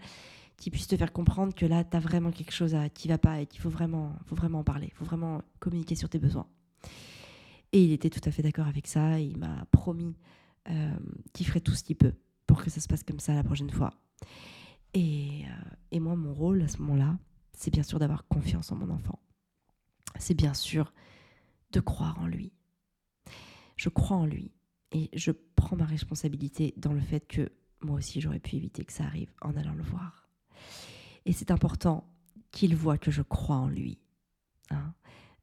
[0.58, 3.18] qui puisse te faire comprendre que là, tu as vraiment quelque chose à, qui va
[3.18, 6.20] pas et qu'il faut vraiment, faut vraiment en parler, il faut vraiment communiquer sur tes
[6.20, 6.48] besoins.
[7.72, 10.16] Et il était tout à fait d'accord avec ça, il m'a promis
[10.70, 10.96] euh,
[11.34, 12.14] qu'il ferait tout ce qu'il peut
[12.46, 13.94] pour que ça se passe comme ça la prochaine fois.
[14.94, 17.18] Et, euh, et moi, mon rôle à ce moment-là,
[17.54, 19.20] c'est bien sûr d'avoir confiance en mon enfant.
[20.20, 20.94] C'est bien sûr
[21.72, 22.54] de croire en lui,
[23.76, 24.52] je crois en lui
[24.92, 27.52] et je prends ma responsabilité dans le fait que
[27.82, 30.30] moi aussi j'aurais pu éviter que ça arrive en allant le voir.
[31.26, 32.08] Et c'est important
[32.52, 34.00] qu'il voit que je crois en lui.
[34.70, 34.94] Hein.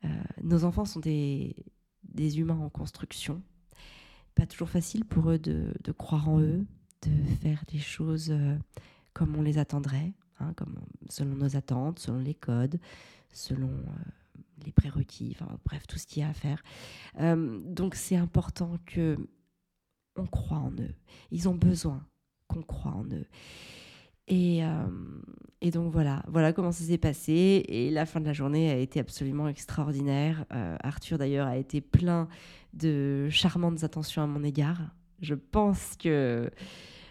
[0.05, 0.09] Euh,
[0.43, 1.57] nos enfants sont des,
[2.05, 3.43] des, humains en construction.
[4.35, 6.65] Pas toujours facile pour eux de, de croire en eux,
[7.03, 8.57] de faire des choses euh,
[9.13, 12.79] comme on les attendrait, hein, comme selon nos attentes, selon les codes,
[13.33, 14.11] selon euh,
[14.65, 16.63] les prérequis, enfin bref, tout ce qu'il y a à faire.
[17.21, 19.17] Euh, donc c'est important que
[20.17, 20.95] on croit en eux.
[21.31, 22.05] Ils ont besoin
[22.49, 23.27] qu'on croit en eux.
[24.29, 24.87] Et, euh,
[25.61, 27.65] et, donc voilà, voilà comment ça s'est passé.
[27.69, 30.45] Et la fin de la journée a été absolument extraordinaire.
[30.53, 32.29] Euh, Arthur d'ailleurs a été plein
[32.73, 34.79] de charmantes attentions à mon égard.
[35.21, 36.51] Je pense que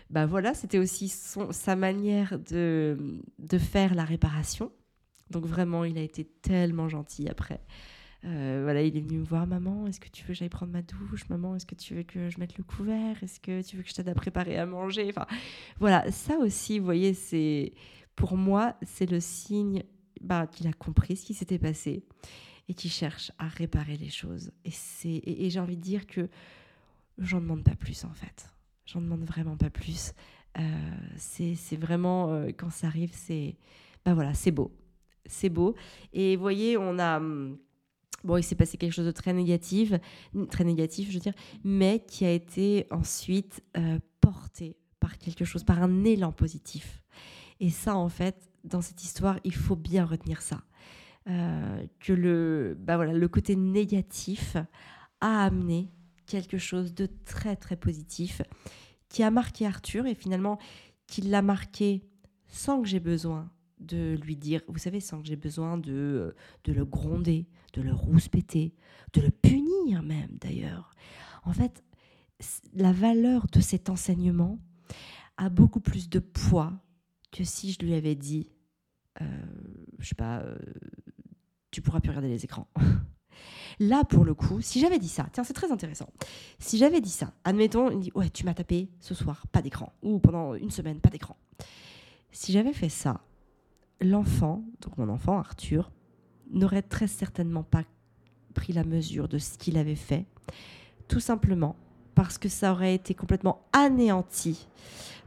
[0.10, 4.72] bah voilà, c'était aussi son, sa manière de, de faire la réparation.
[5.30, 7.62] Donc vraiment, il a été tellement gentil après.
[8.26, 10.74] Euh, voilà, il est venu me voir, maman, est-ce que tu veux que j'aille prendre
[10.74, 11.30] ma douche?
[11.30, 13.22] Maman, est-ce que tu veux que je mette le couvert?
[13.24, 15.08] Est-ce que tu veux que je t'aide à préparer à manger?
[15.10, 15.26] Enfin,
[15.80, 17.74] voilà, ça aussi, vous voyez, c'est
[18.16, 19.84] pour moi, c'est le signe
[20.22, 22.04] bah, qu'il a compris ce qui s'était passé
[22.68, 24.52] et qu'il cherche à réparer les choses.
[24.66, 26.30] Et, c'est, et, j'ai envie de dire que
[27.18, 28.50] j'en demande pas plus, en fait.
[28.86, 30.14] J'en demande vraiment pas plus.
[30.58, 30.62] Euh,
[31.16, 33.56] c'est, vraiment, euh, quand ça arrive, c'est,
[34.04, 34.76] bah voilà, c'est beau
[35.26, 35.76] c'est beau.
[36.14, 37.18] Et vous voyez, on a...
[37.18, 37.58] Hum,
[38.24, 39.94] bon, il s'est passé quelque chose de très négatif,
[40.50, 45.64] très négatif, je veux dire, mais qui a été ensuite euh, porté par quelque chose,
[45.64, 47.02] par un élan positif.
[47.60, 50.64] Et ça, en fait, dans cette histoire, il faut bien retenir ça.
[51.28, 54.58] Euh, que le, bah voilà, le côté négatif
[55.22, 55.92] a amené
[56.26, 58.42] quelque chose de très, très positif
[59.10, 60.60] qui a marqué Arthur et finalement
[61.08, 62.04] qui l'a marqué
[62.48, 66.36] sans que j'ai besoin de lui dire, vous savez, sans que j'ai besoin de, euh,
[66.64, 68.74] de le gronder, de le rouspéter,
[69.14, 70.92] de le punir même d'ailleurs.
[71.44, 71.84] En fait,
[72.74, 74.60] la valeur de cet enseignement
[75.38, 76.74] a beaucoup plus de poids
[77.32, 78.50] que si je lui avais dit,
[79.22, 79.26] euh,
[80.00, 80.58] je sais pas, euh,
[81.72, 82.68] tu pourras plus regarder les écrans.
[83.80, 86.10] Là, pour le coup, si j'avais dit ça, tiens, c'est très intéressant.
[86.60, 89.94] Si j'avais dit ça, admettons, il dit, ouais, tu m'as tapé ce soir, pas d'écran,
[90.02, 91.38] ou pendant une semaine, pas d'écran.
[92.32, 93.22] Si j'avais fait ça,
[94.02, 95.91] l'enfant, donc mon enfant Arthur,
[96.52, 97.84] n'aurait très certainement pas
[98.54, 100.26] pris la mesure de ce qu'il avait fait,
[101.08, 101.76] tout simplement
[102.16, 104.68] parce que ça aurait été complètement anéanti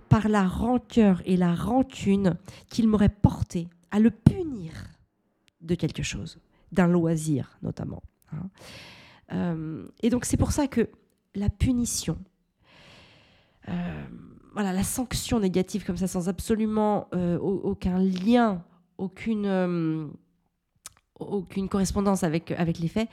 [0.09, 2.37] par la rancœur et la rancune
[2.69, 4.73] qu'il m'aurait porté à le punir
[5.61, 6.39] de quelque chose,
[6.71, 8.03] d'un loisir notamment.
[8.33, 8.51] Hein.
[9.33, 10.91] Euh, et donc c'est pour ça que
[11.35, 12.19] la punition,
[13.69, 14.05] euh,
[14.53, 18.65] voilà, la sanction négative comme ça, sans absolument euh, aucun lien,
[18.99, 20.11] aucune,
[21.19, 23.09] aucune correspondance avec, avec les faits,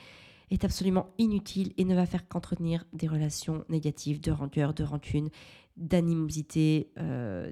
[0.51, 5.29] est absolument inutile et ne va faire qu'entretenir des relations négatives de rancœur, de rancune,
[5.77, 6.91] d'animosité,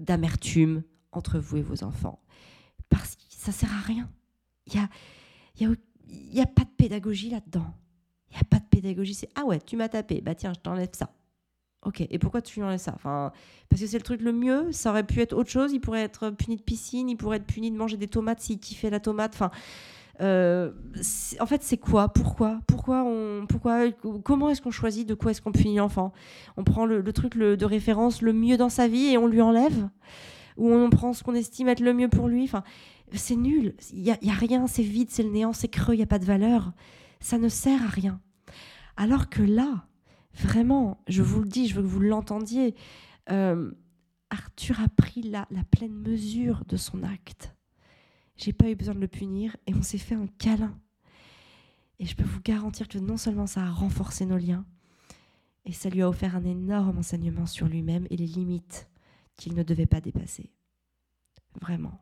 [0.02, 2.20] d'amertume entre vous et vos enfants.
[2.90, 4.10] Parce que ça sert à rien.
[4.66, 4.90] Il y a,
[5.60, 5.76] y a
[6.10, 7.74] n'y a pas de pédagogie là-dedans.
[8.30, 9.14] Il n'y a pas de pédagogie.
[9.14, 10.22] C'est ah ouais, tu m'as tapé.
[10.22, 11.14] Bah tiens, je t'enlève ça.
[11.88, 12.92] Ok, et pourquoi tu lui enlèves ça?
[12.96, 13.32] Enfin,
[13.70, 14.74] Parce que c'est le truc le mieux.
[14.74, 15.72] Ça aurait pu être autre chose.
[15.72, 17.10] Il pourrait être puni de piscine.
[17.10, 19.34] Il pourrait être puni de manger des tomates s'il kiffait la tomate.
[19.34, 19.52] Enfin,
[20.20, 20.74] euh,
[21.40, 22.10] en fait, c'est quoi?
[22.10, 22.60] Pourquoi?
[22.68, 23.90] Pourquoi on Pourquoi
[24.26, 26.12] Comment est-ce qu'on choisit de quoi est-ce qu'on punit l'enfant?
[26.58, 29.88] On prend le, truc de référence le mieux dans sa vie et on lui enlève?
[30.58, 32.44] Ou on prend ce qu'on estime être le mieux pour lui?
[32.44, 32.64] Enfin,
[33.14, 35.98] c'est nul, il a, y a, rien, c'est vide, c'est le néant, c'est creux, il
[35.98, 36.74] n'y a pas de valeur.
[37.22, 38.20] Ça ne sert à rien.
[38.98, 39.87] Alors que là,
[40.38, 42.76] vraiment, je vous le dis, je veux que vous l'entendiez,
[43.30, 43.72] euh,
[44.30, 47.56] Arthur a pris la, la pleine mesure de son acte.
[48.36, 50.78] J'ai pas eu besoin de le punir et on s'est fait un câlin.
[52.00, 54.66] Et je peux vous garantir que non seulement ça a renforcé nos liens,
[55.66, 58.88] et ça lui a offert un énorme enseignement sur lui-même et les limites
[59.36, 60.52] qu'il ne devait pas dépasser.
[61.60, 62.00] Vraiment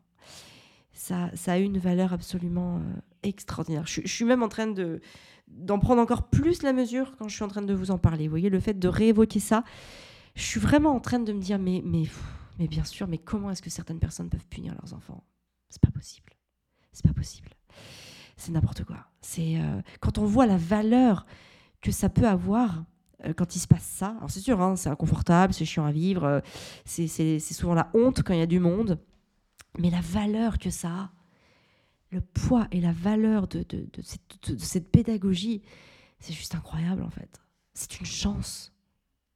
[0.95, 2.81] ça, a une valeur absolument euh,
[3.23, 3.85] extraordinaire.
[3.85, 5.01] Je, suis même en train de
[5.47, 8.25] d'en prendre encore plus la mesure quand je suis en train de vous en parler.
[8.25, 9.63] Vous voyez, le fait de réévoquer ça,
[10.35, 12.03] je suis vraiment en train de me dire, mais, mais,
[12.59, 15.23] mais bien sûr, mais comment est-ce que certaines personnes peuvent punir leurs enfants?
[15.69, 16.33] C'est pas possible.
[16.91, 17.49] C'est pas possible.
[18.37, 18.97] C'est n'importe quoi.
[19.21, 21.25] C'est euh, quand on voit la valeur
[21.81, 22.83] que ça peut avoir
[23.25, 24.15] euh, quand il se passe ça.
[24.17, 26.41] Alors c'est sûr, hein, c'est inconfortable, c'est chiant à vivre,
[26.85, 28.99] c'est souvent la honte quand il y a du monde.
[29.77, 31.09] Mais la valeur que ça a,
[32.15, 33.65] le poids et la valeur de,
[34.57, 35.61] cette, pédagogie,
[36.19, 37.41] c'est juste incroyable en fait.
[37.73, 38.71] C'est une chance.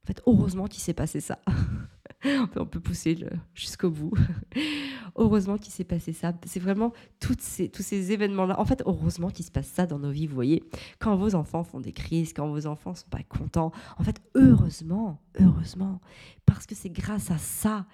[0.04, 1.40] En fait, heureusement qu'il s'est passé ça.
[2.56, 3.18] on peut pousser
[3.54, 4.14] jusqu'au bout.
[5.18, 6.34] heureusement qu'il s'est passé ça.
[6.46, 8.58] C'est vraiment tous ces événements-là.
[8.58, 10.26] En fait, heureusement qu'il se passe ça dans nos vies.
[10.26, 10.64] Vous voyez,
[11.00, 15.22] quand vos enfants font des crises, quand vos enfants sont pas contents, en fait, heureusement,
[15.38, 16.00] heureusement,
[16.46, 17.86] parce que c'est grâce à ça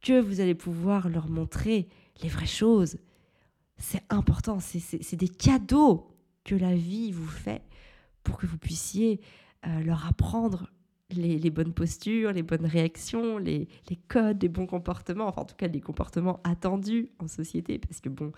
[0.00, 1.88] que vous allez pouvoir leur montrer
[2.22, 2.98] les vraies choses.
[3.78, 6.08] C'est important, c'est des cadeaux
[6.44, 7.62] que la vie vous fait
[8.22, 9.20] pour que vous puissiez
[9.66, 10.70] euh, leur apprendre
[11.10, 13.68] les, bonnes postures, les bonnes réactions, les,
[14.08, 18.08] codes, les bons comportements, enfin en tout cas les comportements attendus en société, parce que
[18.08, 18.32] bon,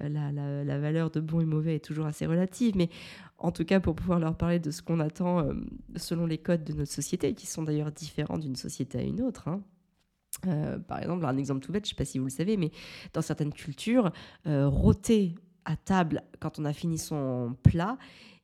[0.00, 2.90] euh, la, valeur de bon et mauvais est toujours assez relative, mais
[3.38, 5.54] en tout cas pour pouvoir leur parler de ce qu'on attend euh,
[5.96, 9.48] selon les codes de notre société, qui sont d'ailleurs différents d'une société à une autre.
[9.48, 9.62] Hein.
[10.46, 12.56] Euh, par exemple, un exemple tout bête, je ne sais pas si vous le savez,
[12.56, 12.70] mais
[13.12, 14.12] dans certaines cultures,
[14.46, 17.96] euh, rôter à table quand on a fini son plat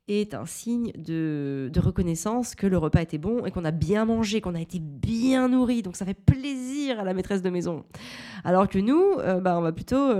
[0.06, 4.40] est un signe de, reconnaissance que le repas était bon et qu'on a bien mangé,
[4.40, 5.82] qu'on a été bien nourri.
[5.82, 7.84] Donc ça fait plaisir à la maîtresse de maison.
[8.42, 10.10] Alors que nous, euh, bah, on va plutôt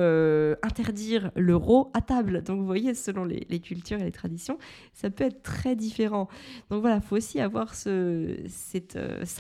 [0.62, 2.43] interdire le rot à table.
[2.43, 4.59] Donc vous voyez, selon les, cultures et les traditions,
[4.93, 6.29] ça peut être très différent.
[6.69, 7.89] Donc voilà, il faut aussi avoir ça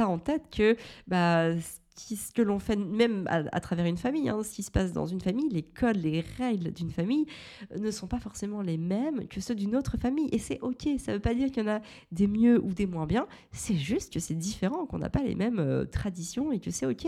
[0.08, 0.76] en tête que
[1.08, 1.50] bah,
[1.98, 5.06] ce que l'on fait même à, travers une famille, hein, ce qui se passe dans
[5.06, 7.26] une famille, les codes, les règles d'une famille
[7.72, 10.28] euh, ne sont pas forcément les mêmes que ceux d'une autre famille.
[10.32, 11.80] Et c'est OK, ça ne veut pas dire qu'il y en a
[12.12, 15.34] des mieux ou des moins bien, c'est juste que c'est différent, qu'on n'a pas les
[15.34, 17.06] mêmes euh, traditions et que c'est OK.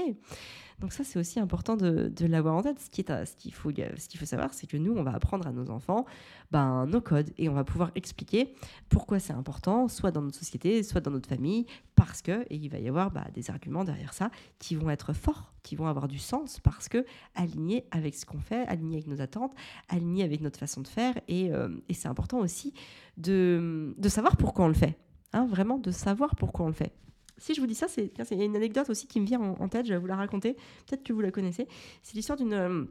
[0.80, 2.80] Donc ça, c'est aussi important de, l'avoir en tête.
[2.80, 5.70] Ce qu'il ce faut, qu'il faut savoir, c'est que nous, on va apprendre à nos
[5.70, 6.06] enfants
[6.50, 8.54] ben, nos codes et on va pouvoir expliquer
[8.88, 12.68] pourquoi c'est important, soit dans notre société, soit dans notre famille, parce que, et il
[12.70, 16.08] va y avoir bah, des arguments derrière ça qui vont être forts, qui vont avoir
[16.08, 17.04] du sens, parce que
[17.34, 19.52] alignés avec ce qu'on fait, alignés avec nos attentes,
[19.88, 21.14] alignés avec notre façon de faire.
[21.28, 22.72] Et, euh, c'est important aussi
[23.18, 24.98] de, de savoir pourquoi on le fait.
[25.32, 26.92] Hein, vraiment de savoir pourquoi on le fait
[27.40, 29.94] si je vous dis ça, c'est une anecdote aussi qui me vient en, tête, je
[29.94, 30.54] vais vous la raconter.
[30.86, 31.66] Peut-être que vous la connaissez.
[32.02, 32.84] C'est l'histoire d'une euh,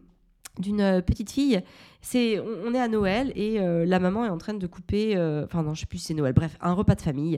[0.58, 1.62] d'une euh, petite fille.
[2.02, 5.62] C'est, on, est à Noël et euh, la maman est en train de couper, enfin
[5.62, 7.38] non, je sais plus si c'est Noël, bref, un repas de famille.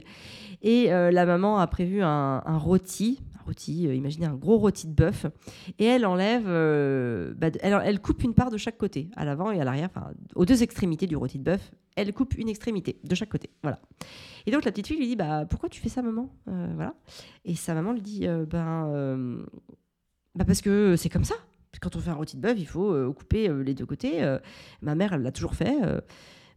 [0.62, 4.94] Et la maman a prévu un, un rôti, un rôti, imaginez un gros rôti de
[4.94, 5.26] bœuf,
[5.78, 6.44] et elle enlève,
[7.36, 10.12] bah, elle, elle, coupe une part de chaque côté, à l'avant et à l'arrière, enfin
[10.34, 13.80] aux deux extrémités du rôti de bœuf, elle coupe une extrémité de chaque côté, voilà.
[14.46, 16.28] Et donc la petite fille lui dit bah pourquoi tu fais ça maman?
[16.48, 16.94] Euh, voilà.
[17.44, 19.44] Et sa maman lui dit euh, ben euh,
[20.34, 21.34] bah parce que c'est comme ça.
[21.80, 24.20] Quand on fait un rôti de bœuf, il faut couper les deux côtés.
[24.82, 25.74] ma mère, elle l'a toujours fait.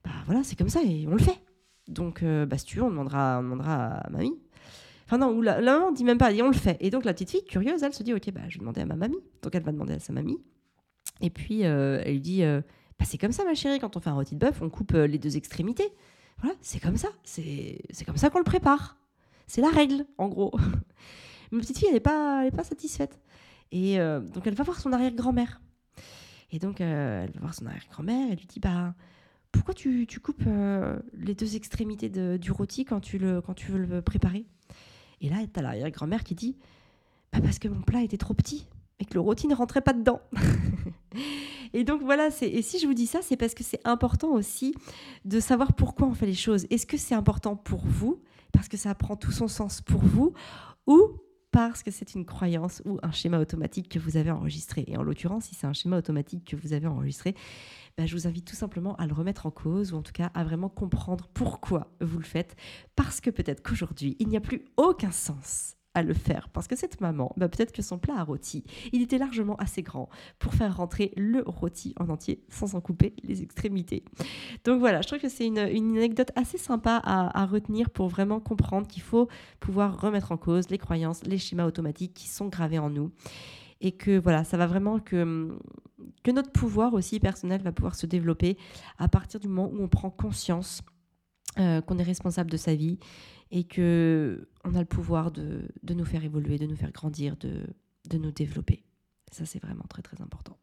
[0.03, 1.39] bah voilà, c'est comme ça et on le fait.
[1.87, 4.37] Donc bah si tu veux, on demandera, on demandera à mamie.
[5.05, 6.77] Enfin non, la, la, maman dit même pas, et on le fait.
[6.79, 8.85] Et donc la petite fille, curieuse, elle se dit ok bah je vais demander à
[8.85, 9.23] ma mamie.
[9.41, 10.37] Donc elle va demander à sa mamie.
[11.21, 14.15] Et puis elle lui dit bah, c'est comme ça ma chérie, quand on fait un
[14.15, 15.91] rôti de bœuf, on coupe les deux extrémités.
[16.41, 17.09] Voilà, c'est comme ça.
[17.23, 18.97] C'est comme ça qu'on le prépare.
[19.47, 20.57] C'est la règle, en gros.
[21.51, 23.19] Ma petite fille, elle n'est pas, pas satisfaite.
[23.71, 25.61] Et euh, donc, elle va voir son arrière-grand-mère.
[26.51, 28.93] Et donc, euh, elle va voir son arrière-grand-mère et lui dit bah,
[29.51, 33.53] Pourquoi tu, tu coupes euh, les deux extrémités de, du rôti quand tu, le, quand
[33.53, 34.45] tu veux le préparer?
[35.21, 36.57] Et là, tu as l'arrière-grand-mère qui dit
[37.31, 38.67] bah, Parce que mon plat était trop petit
[38.99, 40.21] et que le rôti ne rentrait pas dedans.
[41.75, 44.73] et donc voilà, et si je vous dis ça, c'est parce que c'est important aussi
[45.25, 46.65] de savoir pourquoi on fait les choses.
[46.69, 48.21] Est-ce que c'est important pour vous,
[48.53, 50.33] parce que ça prend tout son sens pour vous,
[50.87, 51.01] ou
[51.51, 54.85] parce que c'est une croyance ou un schéma automatique que vous avez enregistré?
[54.87, 57.35] Et en l'occurrence, si c'est un schéma automatique que vous avez enregistré,
[57.97, 60.31] bah, je vous invite tout simplement à le remettre en cause, ou en tout cas
[60.33, 62.55] à vraiment comprendre pourquoi vous le faites,
[62.95, 66.49] parce que peut-être qu'aujourd'hui, il n'y a plus aucun sens à le faire.
[66.49, 69.81] Parce que cette maman, bah, peut-être que son plat à rôti, il était largement assez
[69.81, 74.03] grand pour faire rentrer le rôti en entier sans en couper les extrémités.
[74.65, 78.87] Donc voilà, je trouve que c'est une, anecdote assez sympa à, retenir pour vraiment comprendre
[78.87, 79.29] qu'il faut
[79.59, 83.11] pouvoir remettre en cause les croyances, les schémas automatiques qui sont gravés en nous.
[83.81, 85.57] Et que voilà, ça va vraiment que,
[86.23, 88.57] que notre pouvoir aussi personnel va pouvoir se développer
[88.97, 90.81] à partir du moment où on prend conscience
[91.57, 92.99] euh, qu'on est responsable de sa vie
[93.51, 97.63] et que on a le pouvoir de, nous faire évoluer, de nous faire grandir, de,
[98.09, 98.83] de nous développer.
[99.31, 100.57] Ça, c'est vraiment très très important.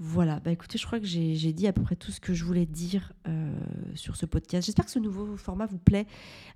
[0.00, 2.44] Voilà, bah écoutez, je crois que j'ai dit à peu près tout ce que je
[2.44, 3.52] voulais dire euh,
[3.94, 4.66] sur ce podcast.
[4.66, 6.08] J'espère que ce nouveau format vous plaît.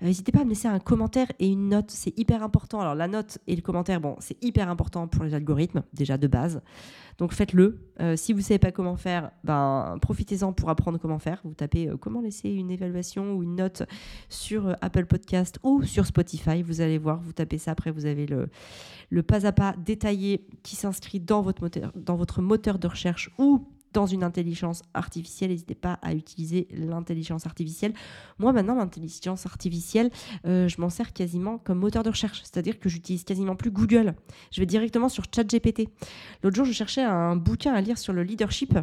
[0.03, 2.81] Euh, n'hésitez pas à me laisser un commentaire et une note, c'est hyper important.
[2.81, 6.27] Alors la note et le commentaire, bon, c'est hyper important pour les algorithmes, déjà de
[6.27, 6.61] base.
[7.19, 7.79] Donc faites-le.
[8.01, 11.41] Euh, si vous ne savez pas comment faire, ben, profitez-en pour apprendre comment faire.
[11.45, 13.85] Vous tapez comment laisser une évaluation ou une note
[14.29, 16.63] sur Apple Podcast ou sur Spotify.
[16.63, 20.75] Vous allez voir, vous tapez ça, après vous avez le, pas à pas détaillé qui
[20.75, 25.51] s'inscrit dans votre moteur de recherche ou dans une intelligence artificielle.
[25.51, 27.93] N'hésitez pas à utiliser l'intelligence artificielle.
[28.39, 30.11] Moi, maintenant, l'intelligence artificielle,
[30.47, 32.43] euh, je m'en sers quasiment comme moteur de recherche.
[32.43, 34.15] C'est-à-dire que j'utilise quasiment plus Google.
[34.53, 35.89] Je vais directement sur ChatGPT.
[36.43, 38.79] L'autre jour, je cherchais un bouquin à lire sur le leadership.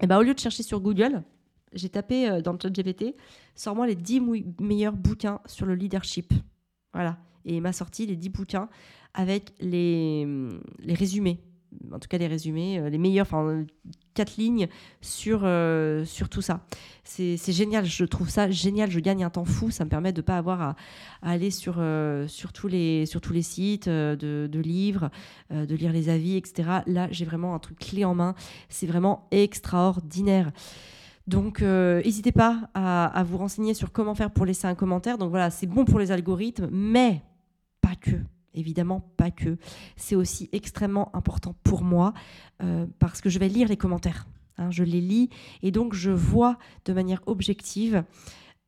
[0.00, 1.22] Et ben, au lieu de chercher sur Google,
[1.72, 3.14] j'ai tapé euh, dans ChatGPT,
[3.54, 4.22] sors-moi les 10
[4.60, 6.32] meilleurs bouquins sur le leadership.
[6.92, 7.18] Voilà.
[7.44, 8.68] Et il m'a sorti les 10 bouquins
[9.14, 10.26] avec les,
[10.78, 11.40] les résumés,
[11.92, 13.64] en tout cas les résumés, euh, les meilleurs, enfin
[14.14, 14.68] quatre lignes
[15.00, 16.64] sur, euh, sur tout ça.
[17.04, 20.20] C'est génial, je trouve ça génial, je gagne un temps fou, ça me permet de
[20.20, 20.76] ne pas avoir à,
[21.22, 25.10] aller sur, euh, sur, tous les, sur tous les sites de, de livres,
[25.50, 26.80] de lire les avis, etc.
[26.86, 28.34] Là, j'ai vraiment un truc clé en main,
[28.68, 30.52] c'est vraiment extraordinaire.
[31.26, 35.18] Donc, n'hésitez pas à, à, vous renseigner sur comment faire pour laisser un commentaire.
[35.18, 37.22] Donc voilà, c'est bon pour les algorithmes, mais
[37.80, 38.16] pas que.
[38.54, 39.56] Évidemment, pas que.
[39.96, 42.12] C'est aussi extrêmement important pour moi
[42.62, 44.26] euh, parce que je vais lire les commentaires.
[44.58, 45.30] Hein, je les lis
[45.62, 48.04] et donc je vois de manière objective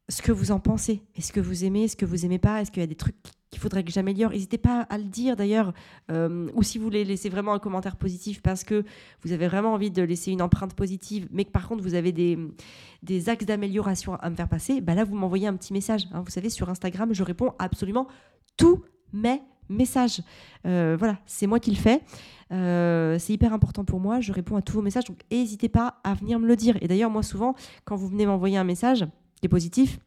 [0.09, 1.03] ce que vous en pensez.
[1.15, 3.17] Est-ce que vous aimez, est-ce que vous aimez pas Est-ce qu'il y a des trucs
[3.51, 4.33] qu'il faudrait que j'améliore?
[4.33, 5.73] N'hésitez pas à le dire d'ailleurs.
[6.11, 8.85] Euh, ou si vous voulez laisser vraiment un commentaire positif parce que
[9.23, 12.13] vous avez vraiment envie de laisser une empreinte positive, mais que par contre vous avez
[12.13, 16.07] des, axes d'amélioration à me faire passer, bah là vous m'envoyez un petit message.
[16.13, 16.23] Hein.
[16.23, 18.07] Vous savez, sur Instagram, je réponds absolument
[18.57, 18.83] tous
[19.13, 20.23] mes message.
[20.67, 22.01] Euh, voilà, c'est moi qui le fais.
[22.53, 24.21] Euh, c'est hyper important pour moi.
[24.21, 25.05] Je réponds à tous vos messages.
[25.05, 26.77] Donc, n'hésitez pas à venir me le dire.
[26.81, 27.55] Et d'ailleurs, moi, souvent,
[27.85, 29.07] quand vous venez m'envoyer un message
[29.41, 29.99] qui est positif,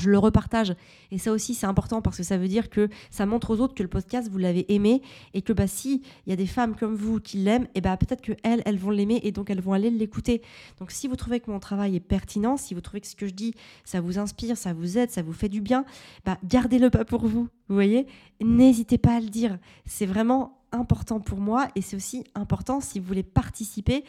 [0.00, 0.74] je le repartage.
[1.10, 3.74] Et ça aussi, c'est important parce que ça veut dire que ça montre aux autres
[3.74, 5.02] que le podcast, vous l'avez aimé
[5.34, 7.96] et que bah, si il y a des femmes comme vous qui l'aiment, et bah,
[7.96, 10.42] peut-être qu'elles, elles vont l'aimer et donc elles vont aller l'écouter.
[10.78, 13.26] Donc si vous trouvez que mon travail est pertinent, si vous trouvez que ce que
[13.26, 15.84] je dis, ça vous inspire, ça vous aide, ça vous fait du bien,
[16.24, 17.48] bah, gardez-le pas pour vous.
[17.68, 18.06] Vous voyez
[18.40, 19.58] N'hésitez pas à le dire.
[19.84, 24.04] C'est vraiment important pour moi et c'est aussi important si vous voulez participer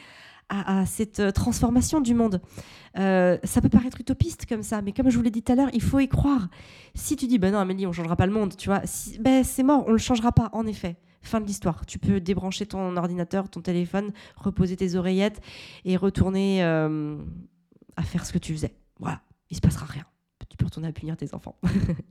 [0.53, 2.41] à, cette euh, transformation du monde.
[2.99, 5.55] Euh, ça peut paraître utopiste comme ça, mais comme je vous l'ai dit tout à
[5.55, 6.47] l'heure, il faut y croire.
[6.93, 8.81] Si tu dis, ben non, Amélie, on changera pas le monde, tu vois,
[9.19, 10.97] ben c'est mort, on le changera pas, en effet.
[11.21, 11.85] Fin de l'histoire.
[11.85, 15.39] Tu peux débrancher ton ordinateur, ton téléphone, reposer tes oreillettes
[15.85, 18.75] et retourner à faire ce que tu faisais.
[18.99, 20.03] Voilà, il se passera rien
[20.53, 21.55] tu peux retourner à punir tes enfants.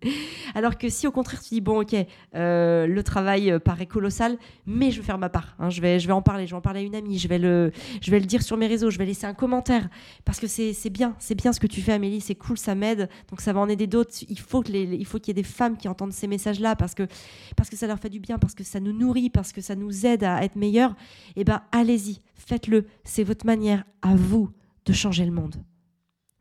[0.56, 1.94] Alors que si au contraire tu dis bon ok,
[2.34, 4.36] euh, le travail euh, paraît colossal,
[4.66, 5.54] mais je vais faire ma part.
[5.60, 7.28] Hein, je, vais, je vais en parler, je vais en parler à une amie, je
[7.28, 7.70] vais, le,
[8.00, 9.88] je vais le dire sur mes réseaux, je vais laisser un commentaire
[10.24, 13.08] parce que c'est bien, c'est bien ce que tu fais Amélie, c'est cool, ça m'aide,
[13.30, 14.10] donc ça va en aider d'autres.
[14.28, 17.06] Il faut qu'il y ait des femmes qui entendent ces messages-là parce que,
[17.54, 19.76] parce que ça leur fait du bien, parce que ça nous nourrit, parce que ça
[19.76, 20.96] nous aide à être meilleurs.
[21.36, 22.86] Et eh ben allez-y, faites-le.
[23.04, 24.50] C'est votre manière à vous
[24.84, 25.62] de changer le monde.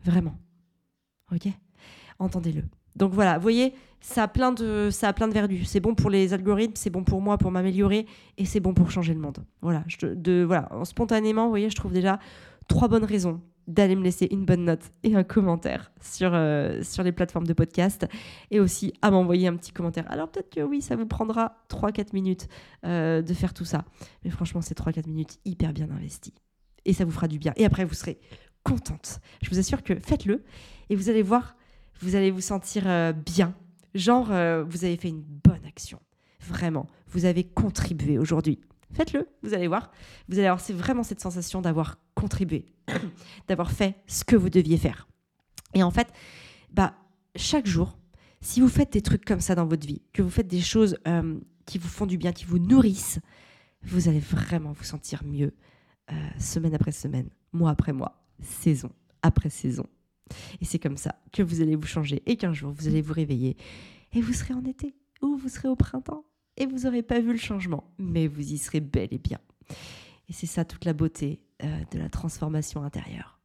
[0.04, 0.36] Vraiment.
[1.32, 1.48] Ok?
[2.22, 2.64] Entendez-le.
[2.96, 5.64] Donc voilà, vous voyez, ça a plein de, ça a plein de.
[5.64, 8.06] C'est bon pour les algorithmes, c'est bon pour moi pour m'améliorer
[8.38, 9.40] et c'est bon pour changer le monde.
[9.62, 12.20] Voilà, de, voilà, spontanément, vous voyez, je trouve déjà
[12.68, 17.04] trois bonnes raisons d'aller me laisser une bonne note et un commentaire sur, euh, sur
[17.04, 18.08] les plateformes de podcast
[18.50, 20.06] et aussi à m'envoyer un petit commentaire.
[20.12, 22.48] Alors peut-être que oui, ça vous prendra 3-4 minutes
[22.86, 23.86] euh, de faire tout ça.
[24.26, 26.34] Mais franchement, c'est 3-4 minutes hyper bien investies.
[26.86, 27.54] Et ça vous fera du bien.
[27.56, 28.20] Et après, vous serez
[28.64, 29.20] contente.
[29.42, 30.44] Je vous assure que faites-le
[30.90, 31.56] et vous allez voir
[32.02, 33.54] vous allez vous sentir euh, bien.
[33.94, 36.00] Genre, euh, vous avez fait une bonne action.
[36.42, 38.60] Vraiment, vous avez contribué aujourd'hui.
[38.94, 39.92] Faites-le, vous allez voir.
[40.28, 42.66] Vous allez avoir vraiment cette sensation d'avoir contribué,
[43.48, 45.08] d'avoir fait ce que vous deviez faire.
[45.74, 46.08] Et en fait,
[46.74, 46.96] bah,
[47.36, 47.98] chaque jour,
[48.42, 50.98] si vous faites des trucs comme ça dans votre vie, que vous faites des choses
[51.08, 53.20] euh, qui vous font du bien, qui vous nourrissent,
[53.84, 55.54] vous allez vraiment vous sentir mieux
[56.38, 58.92] semaine après semaine, mois après mois, saison
[59.22, 59.88] après saison.
[60.62, 63.14] Et c'est comme ça que vous allez vous changer et qu'un jour vous allez vous
[63.14, 63.58] réveiller
[64.14, 66.26] et vous serez en été ou vous serez au printemps
[66.58, 69.40] et vous n'aurez pas vu le changement, mais vous y serez bel et bien.
[70.30, 73.40] Et c'est ça toute la beauté euh, de la transformation intérieure.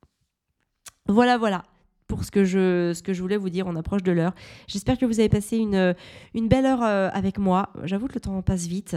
[1.09, 1.65] Voilà, voilà
[2.07, 3.67] pour ce que je, ce que je voulais vous dire.
[3.67, 4.35] On approche de l'heure.
[4.67, 5.95] J'espère que vous avez passé une,
[6.35, 7.73] une belle heure euh, avec moi.
[7.85, 8.97] J'avoue que le temps passe vite.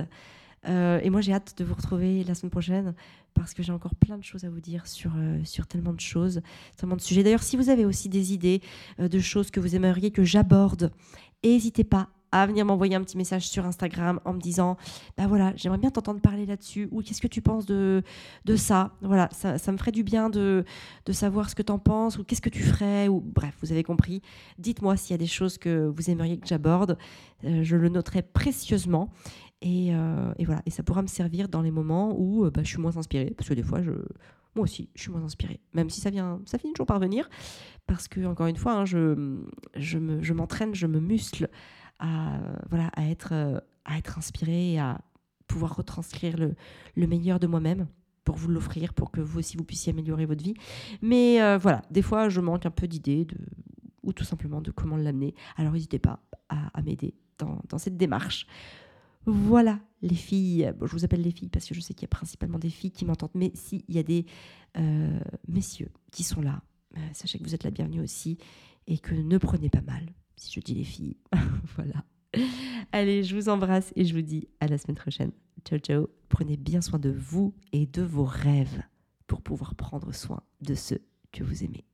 [0.67, 2.93] Euh, et moi, j'ai hâte de vous retrouver la semaine prochaine
[3.33, 5.99] parce que j'ai encore plein de choses à vous dire sur, euh, sur tellement de
[5.99, 6.41] choses,
[6.77, 7.23] tellement de sujets.
[7.23, 8.61] D'ailleurs, si vous avez aussi des idées
[8.99, 10.91] euh, de choses que vous aimeriez que j'aborde,
[11.43, 14.77] n'hésitez pas à venir m'envoyer un petit message sur Instagram en me disant
[15.17, 18.03] bah voilà j'aimerais bien t'entendre parler là-dessus ou qu'est-ce que tu penses de,
[18.45, 18.93] de ça?
[19.01, 20.63] Voilà ça, ça me ferait du bien de,
[21.05, 23.71] de savoir ce que tu en penses ou qu'est-ce que tu ferais ou bref vous
[23.71, 24.21] avez compris.
[24.57, 26.97] Dites-moi s'il y a des choses que vous aimeriez que j'aborde.
[27.43, 29.11] Je le noterai précieusement.
[29.65, 32.69] Euh, et, voilà, et ça pourra me servir dans les moments où euh, bah, je
[32.69, 33.91] suis moins inspirée, parce que des fois, je,
[34.55, 37.29] moi aussi, je suis moins inspirée, même si ça vient, ça finit toujours par venir,
[37.85, 39.37] parce que encore une fois, je,
[39.75, 41.49] je, m'entraîne, je me muscle
[41.99, 42.39] à
[42.69, 45.01] voilà, à être, euh, à inspirée à
[45.47, 46.55] pouvoir retranscrire le,
[46.95, 47.87] le meilleur de moi-même
[48.23, 50.53] pour vous l'offrir, pour que vous aussi vous puissiez améliorer votre vie.
[51.01, 53.25] Mais voilà, des fois, je manque un peu d'idées
[54.03, 55.33] ou tout simplement de comment l'amener.
[55.57, 56.19] Alors n'hésitez pas
[56.49, 58.47] à, m'aider dans, cette démarche.
[59.25, 62.15] Voilà, les filles, je vous appelle les filles parce que je sais qu'il y a
[62.15, 64.25] principalement des filles qui m'entendent, mais s'il y a des
[64.77, 66.61] euh, messieurs qui sont là,
[66.97, 68.37] euh, sachez que vous êtes la bienvenue aussi
[68.87, 70.05] et que ne prenez pas mal
[70.39, 71.17] si je dis les filles.
[71.75, 72.03] voilà.
[72.91, 75.31] Allez, je vous embrasse et je vous dis à la semaine prochaine.
[75.65, 76.07] Ciao, ciao.
[76.29, 78.81] Prenez bien soin de vous et de vos rêves
[79.27, 81.88] pour pouvoir prendre soin de ceux que vous aimez.